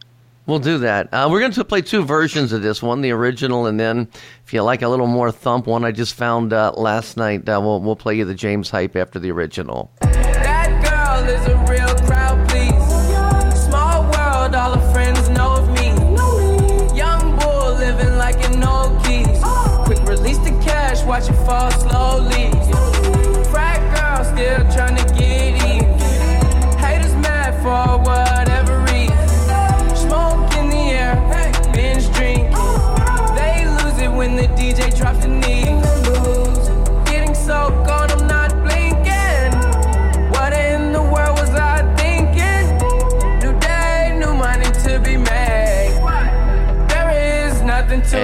We'll 0.49 0.57
do 0.57 0.79
that. 0.79 1.13
Uh, 1.13 1.27
we're 1.29 1.41
going 1.41 1.51
to 1.51 1.63
play 1.63 1.83
two 1.83 2.03
versions 2.03 2.53
of 2.53 2.63
this 2.63 2.81
one, 2.81 3.01
the 3.01 3.11
original, 3.11 3.67
and 3.67 3.79
then 3.79 4.07
if 4.43 4.51
you 4.51 4.63
like 4.63 4.81
a 4.81 4.87
little 4.87 5.05
more 5.05 5.31
thump, 5.31 5.67
one 5.67 5.85
I 5.85 5.91
just 5.91 6.15
found 6.15 6.53
uh, 6.53 6.71
last 6.75 7.17
night, 7.17 7.47
uh, 7.47 7.61
we'll, 7.61 7.79
we'll 7.79 7.95
play 7.95 8.15
you 8.15 8.25
the 8.25 8.33
James 8.33 8.71
Hype 8.71 8.95
after 8.95 9.19
the 9.19 9.29
original. 9.29 9.91
That 10.01 10.83
girl 10.83 11.29
is 11.29 11.45
a 11.45 11.69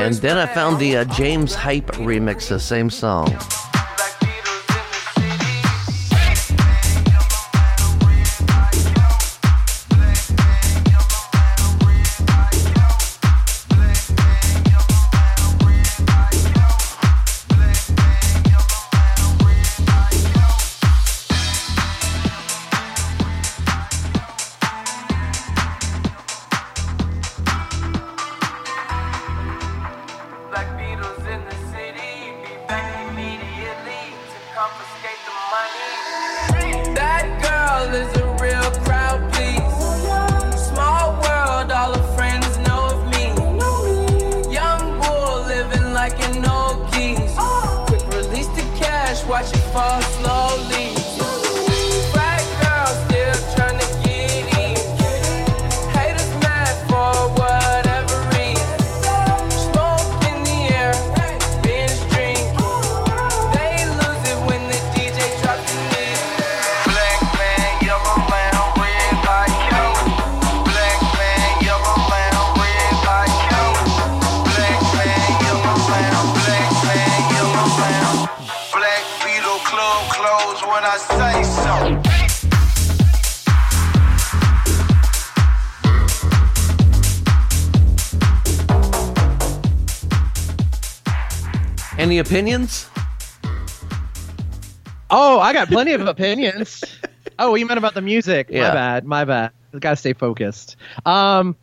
And 0.06 0.14
then 0.18 0.38
I 0.38 0.46
found 0.46 0.78
the 0.78 0.98
uh, 0.98 1.06
James 1.06 1.56
Hype 1.56 1.88
remix, 1.94 2.50
the 2.50 2.60
same 2.60 2.92
song. 2.92 3.36
Any 92.16 92.22
opinions? 92.22 92.90
Oh, 95.12 95.38
I 95.42 95.52
got 95.52 95.68
plenty 95.68 95.92
of 95.92 96.00
opinions. 96.08 96.82
Oh, 97.38 97.56
you 97.56 97.66
meant 97.66 97.78
about 97.78 97.94
the 97.94 98.02
music. 98.02 98.48
Yeah. 98.50 98.70
My 98.70 98.74
bad. 98.74 99.06
My 99.06 99.26
bad. 99.26 99.52
Gotta 99.78 99.98
stay 99.98 100.14
focused. 100.14 100.78
Um, 101.06 101.58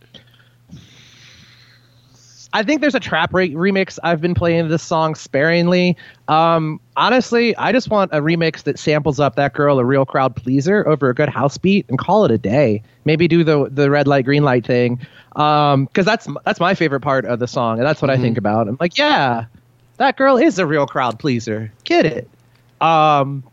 I 2.53 2.63
think 2.65 2.83
there's 2.83 2.95
a 2.95 3.01
trap 3.01 3.33
re- 3.33 3.55
remix. 3.55 3.99
I've 4.03 4.21
been 4.21 4.35
playing 4.35 4.69
this 4.69 4.83
song 4.83 5.15
sparingly. 5.15 5.97
Um, 6.29 6.81
honestly, 6.99 7.57
I 7.57 7.73
just 7.73 7.89
want 7.89 8.13
a 8.13 8.21
remix 8.21 8.65
that 8.65 8.79
samples 8.79 9.19
up 9.19 9.37
that 9.37 9.55
girl, 9.55 9.79
a 9.79 9.87
real 9.87 10.05
crowd 10.05 10.37
pleaser, 10.37 10.87
over 10.87 11.09
a 11.09 11.15
good 11.15 11.31
house 11.31 11.57
beat, 11.57 11.87
and 11.89 11.99
call 11.99 12.27
it 12.27 12.31
a 12.31 12.37
day. 12.37 12.83
Maybe 13.07 13.27
do 13.27 13.43
the 13.43 13.71
the 13.71 13.91
red 13.91 14.07
light, 14.07 14.27
green 14.27 14.43
light 14.45 14.67
thing, 14.67 15.01
because 15.31 16.05
that's 16.05 16.29
that's 16.45 16.61
my 16.61 16.75
favorite 16.75 17.01
part 17.01 17.25
of 17.25 17.39
the 17.39 17.49
song, 17.49 17.79
and 17.79 17.87
that's 17.87 18.03
what 18.03 18.11
I 18.11 18.19
think 18.19 18.37
about. 18.37 18.69
I'm 18.69 18.77
like, 18.79 18.99
yeah, 18.99 19.47
that 20.03 20.17
girl 20.17 20.37
is 20.37 20.59
a 20.59 20.67
real 20.67 20.87
crowd 20.87 21.19
pleaser. 21.19 21.73
Get 21.85 22.07
it? 22.07 22.29
Um, 22.81 23.45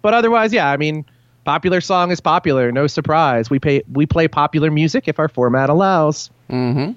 but 0.00 0.14
otherwise, 0.14 0.52
yeah, 0.52 0.70
I 0.70 0.76
mean, 0.78 1.04
popular 1.44 1.82
song 1.82 2.10
is 2.10 2.20
popular. 2.20 2.72
No 2.72 2.86
surprise. 2.86 3.50
We 3.50 3.58
pay 3.58 3.82
we 3.92 4.06
play 4.06 4.26
popular 4.26 4.70
music 4.70 5.06
if 5.06 5.18
our 5.18 5.28
format 5.28 5.68
allows. 5.68 6.30
Mm-hmm. 6.50 6.92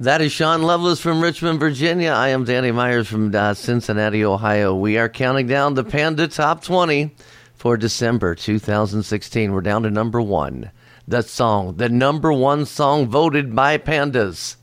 That 0.00 0.20
is 0.20 0.32
Sean 0.32 0.62
Lovelace 0.62 1.00
from 1.00 1.20
Richmond, 1.20 1.60
Virginia. 1.60 2.10
I 2.10 2.28
am 2.28 2.44
Danny 2.44 2.72
Myers 2.72 3.08
from 3.08 3.34
uh, 3.34 3.54
Cincinnati, 3.54 4.24
Ohio. 4.24 4.74
We 4.74 4.98
are 4.98 5.08
counting 5.08 5.46
down 5.46 5.74
the 5.74 5.84
Panda 5.84 6.28
Top 6.28 6.62
20 6.62 7.14
for 7.54 7.76
December 7.76 8.34
2016. 8.34 9.52
We're 9.52 9.60
down 9.60 9.82
to 9.82 9.90
number 9.90 10.20
one. 10.20 10.70
The 11.08 11.22
song, 11.22 11.76
the 11.76 11.88
number 11.88 12.32
one 12.32 12.66
song 12.66 13.08
voted 13.08 13.54
by 13.54 13.78
pandas. 13.78 14.56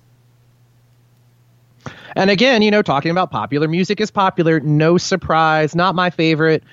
And 2.19 2.29
again, 2.29 2.61
you 2.61 2.69
know, 2.69 2.81
talking 2.81 3.11
about 3.11 3.31
popular 3.31 3.69
music 3.69 4.01
is 4.01 4.11
popular. 4.11 4.59
No 4.59 4.97
surprise. 4.97 5.73
Not 5.73 5.95
my 5.95 6.09
favorite, 6.09 6.65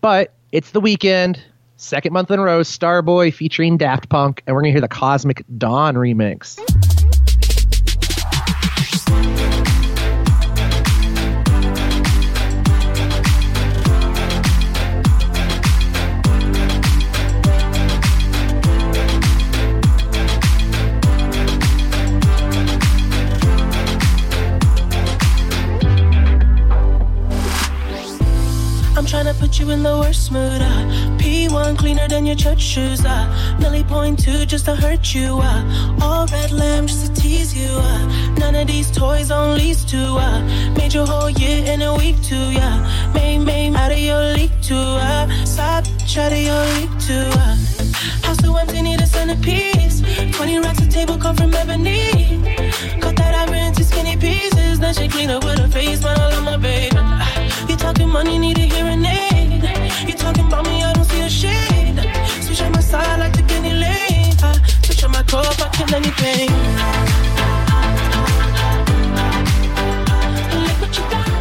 but 0.00 0.34
it's 0.50 0.72
the 0.72 0.80
Weeknd. 0.80 1.38
Second 1.76 2.12
month 2.12 2.32
in 2.32 2.40
a 2.40 2.42
row, 2.42 2.62
Starboy 2.62 3.32
featuring 3.32 3.76
Daft 3.76 4.08
Punk, 4.08 4.42
and 4.44 4.56
we're 4.56 4.62
gonna 4.62 4.72
hear 4.72 4.80
the 4.80 4.88
Cosmic 4.88 5.44
Dawn 5.56 5.94
remix. 5.94 6.58
Put 29.38 29.58
you 29.58 29.70
in 29.70 29.82
the 29.82 29.96
worst 29.96 30.32
mood. 30.32 30.60
Uh. 30.60 30.82
P1 31.18 31.78
cleaner 31.78 32.08
than 32.08 32.26
your 32.26 32.34
church 32.36 32.60
shoes. 32.60 33.04
Uh. 33.04 33.26
Millie 33.60 33.84
point 33.84 34.18
two 34.18 34.44
just 34.46 34.64
to 34.64 34.74
hurt 34.74 35.14
you. 35.14 35.38
Uh. 35.40 35.98
All 36.00 36.26
red 36.26 36.50
lamb 36.50 36.86
just 36.86 37.06
to 37.06 37.20
tease 37.20 37.56
you. 37.56 37.70
Uh. 37.70 38.34
None 38.38 38.54
of 38.54 38.66
these 38.66 38.90
toys 38.90 39.30
on 39.30 39.56
lease 39.56 39.84
to. 39.84 39.98
Uh. 39.98 40.40
Made 40.76 40.94
your 40.94 41.06
whole 41.06 41.30
year 41.30 41.64
in 41.72 41.82
a 41.82 41.94
week 41.96 42.20
too. 42.22 42.46
Yeah. 42.58 42.76
Made 43.14 43.38
made 43.38 43.74
out 43.76 43.92
of 43.92 43.98
your 43.98 44.24
league 44.34 44.56
too. 44.62 44.74
Uh. 44.74 45.28
Side 45.44 45.86
out 46.18 46.32
of 46.32 46.38
your 46.38 46.64
league 46.74 47.00
too. 47.00 47.28
Uh. 47.44 47.56
House 48.26 48.38
so 48.42 48.56
empty, 48.56 48.82
need 48.82 49.00
a 49.00 49.06
centerpiece. 49.06 49.67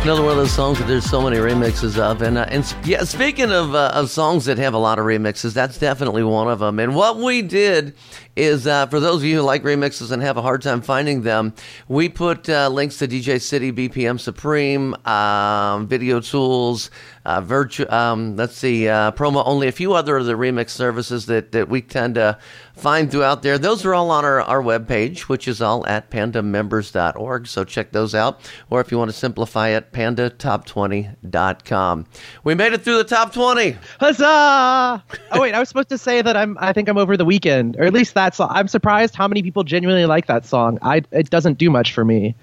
Another 0.07 0.21
one 0.21 0.31
of 0.31 0.37
those 0.37 0.53
songs 0.53 0.79
that 0.79 0.87
there's 0.87 1.03
so 1.03 1.21
many 1.21 1.35
remixes 1.35 1.97
of, 1.97 2.21
and 2.21 2.37
uh, 2.37 2.45
and 2.47 2.63
yeah, 2.85 3.03
speaking 3.03 3.51
of 3.51 3.75
uh, 3.75 3.91
of 3.93 4.09
songs 4.09 4.45
that 4.45 4.57
have 4.57 4.73
a 4.73 4.77
lot 4.77 4.99
of 4.99 5.05
remixes, 5.05 5.53
that's 5.53 5.77
definitely 5.77 6.23
one 6.23 6.47
of 6.47 6.59
them. 6.59 6.79
And 6.79 6.95
what 6.95 7.17
we 7.17 7.41
did 7.41 7.93
is, 8.37 8.67
uh, 8.67 8.85
for 8.85 9.01
those 9.01 9.17
of 9.17 9.23
you 9.25 9.39
who 9.39 9.41
like 9.41 9.63
remixes 9.63 10.09
and 10.11 10.21
have 10.21 10.37
a 10.37 10.41
hard 10.41 10.61
time 10.61 10.79
finding 10.79 11.23
them, 11.23 11.53
we 11.89 12.07
put 12.07 12.47
uh, 12.47 12.69
links 12.69 12.99
to 12.99 13.07
DJ 13.09 13.41
City, 13.41 13.73
BPM 13.73 14.17
Supreme, 14.17 14.95
um, 15.05 15.89
Video 15.89 16.21
Tools, 16.21 16.89
uh, 17.25 17.41
Virtu. 17.41 17.85
Um, 17.89 18.37
let's 18.37 18.55
see, 18.55 18.87
uh, 18.87 19.11
Promo 19.11 19.43
Only, 19.45 19.67
a 19.67 19.73
few 19.73 19.93
other 19.93 20.15
of 20.15 20.25
the 20.25 20.35
remix 20.35 20.69
services 20.69 21.25
that 21.25 21.51
that 21.51 21.67
we 21.67 21.81
tend 21.81 22.15
to 22.15 22.37
find 22.77 23.11
throughout 23.11 23.43
there. 23.43 23.57
Those 23.57 23.83
are 23.85 23.93
all 23.93 24.11
on 24.11 24.23
our 24.23 24.41
our 24.41 24.61
webpage, 24.61 25.21
which 25.21 25.47
is 25.47 25.61
all 25.61 25.85
at 25.87 26.11
pandamembers.org. 26.11 27.47
So 27.47 27.63
check 27.63 27.91
those 27.91 28.15
out, 28.15 28.39
or 28.69 28.81
if 28.81 28.91
you 28.91 28.97
want 28.97 29.11
to 29.11 29.17
simplify 29.17 29.69
it, 29.69 29.91
pandatop20.com. 29.91 32.05
We 32.43 32.55
made 32.55 32.73
it 32.73 32.83
through 32.83 32.97
the 32.97 33.03
top 33.03 33.33
20. 33.33 33.77
Huzzah! 33.99 35.03
Oh 35.31 35.41
wait, 35.41 35.53
I 35.53 35.59
was 35.59 35.69
supposed 35.69 35.89
to 35.89 35.97
say 35.97 36.21
that 36.21 36.37
I'm. 36.37 36.57
I 36.59 36.73
think 36.73 36.89
I'm 36.89 36.97
over 36.97 37.17
the 37.17 37.25
Weeknd, 37.25 37.79
or 37.79 37.83
at 37.83 37.93
least 37.93 38.13
that's. 38.13 38.39
I'm 38.39 38.67
surprised 38.67 39.15
how 39.15 39.27
many 39.27 39.43
people 39.43 39.63
genuinely 39.63 40.05
like 40.05 40.27
that 40.27 40.45
song. 40.45 40.79
I 40.81 41.03
it 41.11 41.29
doesn't 41.29 41.57
do 41.57 41.69
much 41.69 41.93
for 41.93 42.05
me, 42.05 42.35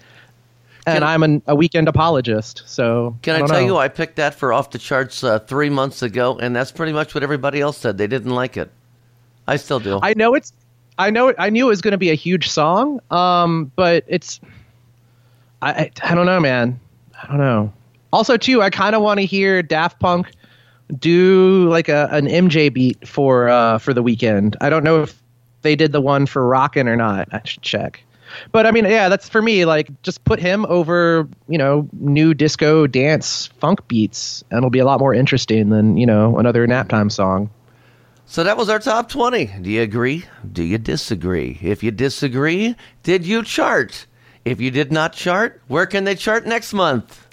and 0.86 1.04
I'm 1.04 1.22
an, 1.22 1.42
a 1.46 1.56
Weeknd 1.56 1.88
apologist. 1.88 2.62
So 2.66 3.16
Can 3.22 3.36
I, 3.36 3.38
don't 3.40 3.48
tell 3.48 3.60
know. 3.60 3.66
you, 3.66 3.76
I 3.76 3.88
picked 3.88 4.16
that 4.16 4.34
for 4.34 4.52
off 4.52 4.70
the 4.70 4.78
charts 4.78 5.24
uh, 5.24 5.38
three 5.38 5.70
months 5.70 6.02
ago, 6.02 6.38
and 6.38 6.54
that's 6.54 6.72
pretty 6.72 6.92
much 6.92 7.14
what 7.14 7.22
everybody 7.22 7.60
else 7.60 7.78
said. 7.78 7.98
They 7.98 8.06
didn't 8.06 8.34
like 8.34 8.56
it. 8.56 8.70
I 9.46 9.56
still 9.56 9.80
do. 9.80 9.98
I 10.02 10.14
know 10.14 10.34
it's. 10.34 10.52
I 10.98 11.10
know. 11.10 11.28
it- 11.28 11.36
I 11.38 11.50
knew 11.50 11.66
it 11.66 11.70
was 11.70 11.80
going 11.80 11.92
to 11.92 11.98
be 11.98 12.10
a 12.10 12.14
huge 12.14 12.48
song. 12.48 13.00
Um, 13.10 13.70
but 13.76 14.04
it's. 14.06 14.40
I, 15.62 15.72
I 15.72 15.90
I 16.02 16.14
don't 16.14 16.26
know, 16.26 16.40
man. 16.40 16.78
I 17.22 17.26
don't 17.28 17.38
know. 17.38 17.72
Also, 18.12 18.36
too, 18.36 18.62
I 18.62 18.70
kind 18.70 18.94
of 18.94 19.02
want 19.02 19.18
to 19.20 19.26
hear 19.26 19.62
Daft 19.62 19.98
Punk 20.00 20.30
do 20.98 21.66
like 21.70 21.88
a 21.88 22.08
an 22.12 22.26
MJ 22.26 22.72
beat 22.72 23.08
for 23.08 23.48
uh 23.48 23.78
for 23.78 23.92
the 23.94 24.02
Weeknd. 24.02 24.54
I 24.60 24.68
don't 24.70 24.84
know 24.84 25.02
if 25.02 25.20
they 25.62 25.74
did 25.76 25.92
the 25.92 26.00
one 26.00 26.26
for 26.26 26.46
Rockin' 26.46 26.86
or 26.88 26.96
not. 26.96 27.28
I 27.32 27.40
should 27.44 27.62
check. 27.62 28.02
But 28.52 28.66
I 28.66 28.70
mean, 28.72 28.84
yeah, 28.84 29.08
that's 29.08 29.28
for 29.28 29.40
me. 29.40 29.64
Like, 29.64 29.88
just 30.02 30.24
put 30.24 30.40
him 30.40 30.66
over, 30.68 31.28
you 31.48 31.56
know, 31.56 31.88
new 31.92 32.34
disco 32.34 32.86
dance 32.86 33.46
funk 33.58 33.86
beats, 33.88 34.42
and 34.50 34.58
it'll 34.58 34.70
be 34.70 34.80
a 34.80 34.84
lot 34.84 34.98
more 35.00 35.14
interesting 35.14 35.70
than 35.70 35.96
you 35.96 36.06
know 36.06 36.38
another 36.38 36.66
nap 36.66 36.88
time 36.88 37.10
song. 37.10 37.48
So 38.26 38.42
that 38.42 38.56
was 38.56 38.68
our 38.68 38.78
top 38.78 39.08
20. 39.08 39.46
Do 39.62 39.70
you 39.70 39.82
agree? 39.82 40.24
Do 40.50 40.62
you 40.62 40.78
disagree? 40.78 41.58
If 41.62 41.82
you 41.82 41.90
disagree, 41.90 42.74
did 43.02 43.26
you 43.26 43.42
chart? 43.42 44.06
If 44.44 44.60
you 44.60 44.70
did 44.70 44.90
not 44.90 45.12
chart, 45.12 45.62
where 45.68 45.86
can 45.86 46.04
they 46.04 46.14
chart 46.14 46.46
next 46.46 46.72
month? 46.72 47.24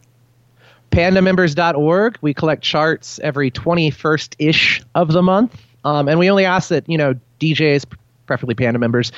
pandamembers.org. 0.91 2.17
We 2.21 2.33
collect 2.33 2.63
charts 2.63 3.19
every 3.19 3.49
21st 3.49 4.35
ish 4.39 4.81
of 4.93 5.13
the 5.13 5.21
month. 5.21 5.59
Um, 5.83 6.07
and 6.07 6.19
we 6.19 6.29
only 6.29 6.45
ask 6.45 6.69
that, 6.69 6.87
you 6.87 6.97
know, 6.97 7.15
DJs, 7.39 7.85
preferably 8.25 8.55
Panda 8.55 8.77
members, 8.77 9.11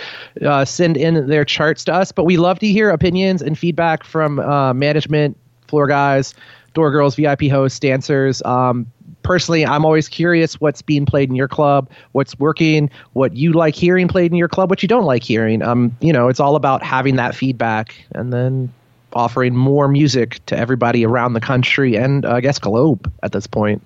uh, 0.46 0.64
send 0.66 0.96
in 0.98 1.28
their 1.28 1.44
charts 1.44 1.84
to 1.86 1.94
us. 1.94 2.12
But 2.12 2.24
we 2.24 2.38
love 2.38 2.60
to 2.60 2.68
hear 2.68 2.90
opinions 2.90 3.42
and 3.42 3.58
feedback 3.58 4.04
from 4.04 4.40
uh, 4.40 4.74
management, 4.74 5.38
floor 5.68 5.88
guys, 5.88 6.34
door 6.74 6.92
girls, 6.92 7.16
VIP 7.16 7.44
hosts, 7.44 7.80
dancers. 7.80 8.42
Um, 8.44 8.86
personally, 9.24 9.66
I'm 9.66 9.86
always 9.86 10.08
curious 10.08 10.60
what's 10.60 10.82
being 10.82 11.06
played 11.06 11.30
in 11.30 11.36
your 11.36 11.48
club, 11.48 11.90
what's 12.12 12.38
working, 12.38 12.90
what 13.14 13.36
you 13.36 13.54
like 13.54 13.76
hearing 13.76 14.08
played 14.08 14.32
in 14.32 14.38
your 14.38 14.50
club, 14.50 14.70
what 14.70 14.82
you 14.82 14.88
don't 14.88 15.06
like 15.06 15.24
hearing. 15.24 15.62
Um, 15.62 15.96
you 16.00 16.14
know, 16.14 16.28
it's 16.28 16.40
all 16.40 16.56
about 16.56 16.84
having 16.84 17.16
that 17.16 17.36
feedback 17.36 17.96
and 18.14 18.32
then 18.32 18.74
offering 19.14 19.56
more 19.56 19.88
music 19.88 20.44
to 20.48 20.58
everybody 20.58 21.06
around 21.06 21.34
the 21.34 21.42
country 21.42 21.96
and 21.96 22.26
uh, 22.26 22.34
I 22.34 22.42
guess 22.42 22.60
globe 22.60 23.12
at 23.22 23.32
this 23.32 23.48
point. 23.48 23.82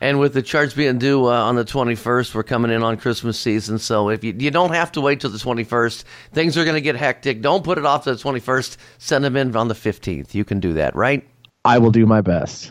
And 0.00 0.18
with 0.20 0.34
the 0.34 0.42
charts 0.42 0.74
being 0.74 0.98
due 0.98 1.26
uh, 1.26 1.30
on 1.30 1.54
the 1.54 1.64
21st, 1.64 2.34
we're 2.34 2.42
coming 2.42 2.70
in 2.70 2.82
on 2.82 2.98
Christmas 2.98 3.38
season. 3.38 3.78
So 3.78 4.10
if 4.10 4.22
you, 4.22 4.34
you 4.38 4.50
don't 4.50 4.74
have 4.74 4.92
to 4.92 5.00
wait 5.00 5.20
till 5.20 5.30
the 5.30 5.38
21st, 5.38 6.04
things 6.32 6.58
are 6.58 6.64
going 6.64 6.74
to 6.74 6.82
get 6.82 6.96
hectic. 6.96 7.40
Don't 7.40 7.64
put 7.64 7.78
it 7.78 7.86
off 7.86 8.04
to 8.04 8.14
the 8.14 8.22
21st. 8.22 8.76
Send 8.98 9.24
them 9.24 9.34
in 9.36 9.56
on 9.56 9.68
the 9.68 9.74
15th. 9.74 10.34
You 10.34 10.44
can 10.44 10.60
do 10.60 10.74
that, 10.74 10.94
right? 10.94 11.26
I 11.64 11.78
will 11.78 11.90
do 11.90 12.04
my 12.04 12.20
best. 12.20 12.70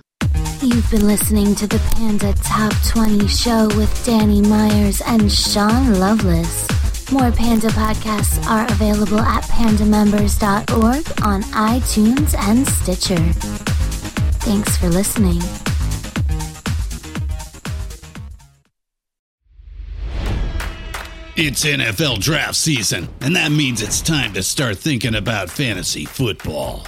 You've 0.64 0.90
been 0.90 1.08
listening 1.08 1.56
to 1.56 1.68
the 1.68 1.78
Panda 1.92 2.32
Top 2.36 2.72
20 2.88 3.28
show 3.28 3.68
with 3.76 4.06
Danny 4.06 4.40
Myers 4.40 5.02
and 5.06 5.30
Sean 5.30 6.00
Lovelace. 6.00 7.12
More 7.12 7.34
Panda 7.34 7.68
podcasts 7.68 8.42
are 8.48 8.66
available 8.72 9.20
at 9.20 9.44
pandamembers.org 9.44 11.26
on 11.26 11.44
iTunes 11.52 12.34
and 12.40 12.66
Stitcher. 12.66 13.34
Thanks 14.40 14.78
for 14.78 14.88
listening. 14.88 15.42
It's 21.36 21.66
NFL 21.66 22.20
draft 22.22 22.56
season, 22.56 23.10
and 23.20 23.36
that 23.36 23.52
means 23.52 23.82
it's 23.82 24.02
time 24.02 24.32
to 24.32 24.42
start 24.42 24.78
thinking 24.78 25.16
about 25.16 25.50
fantasy 25.50 26.06
football. 26.06 26.88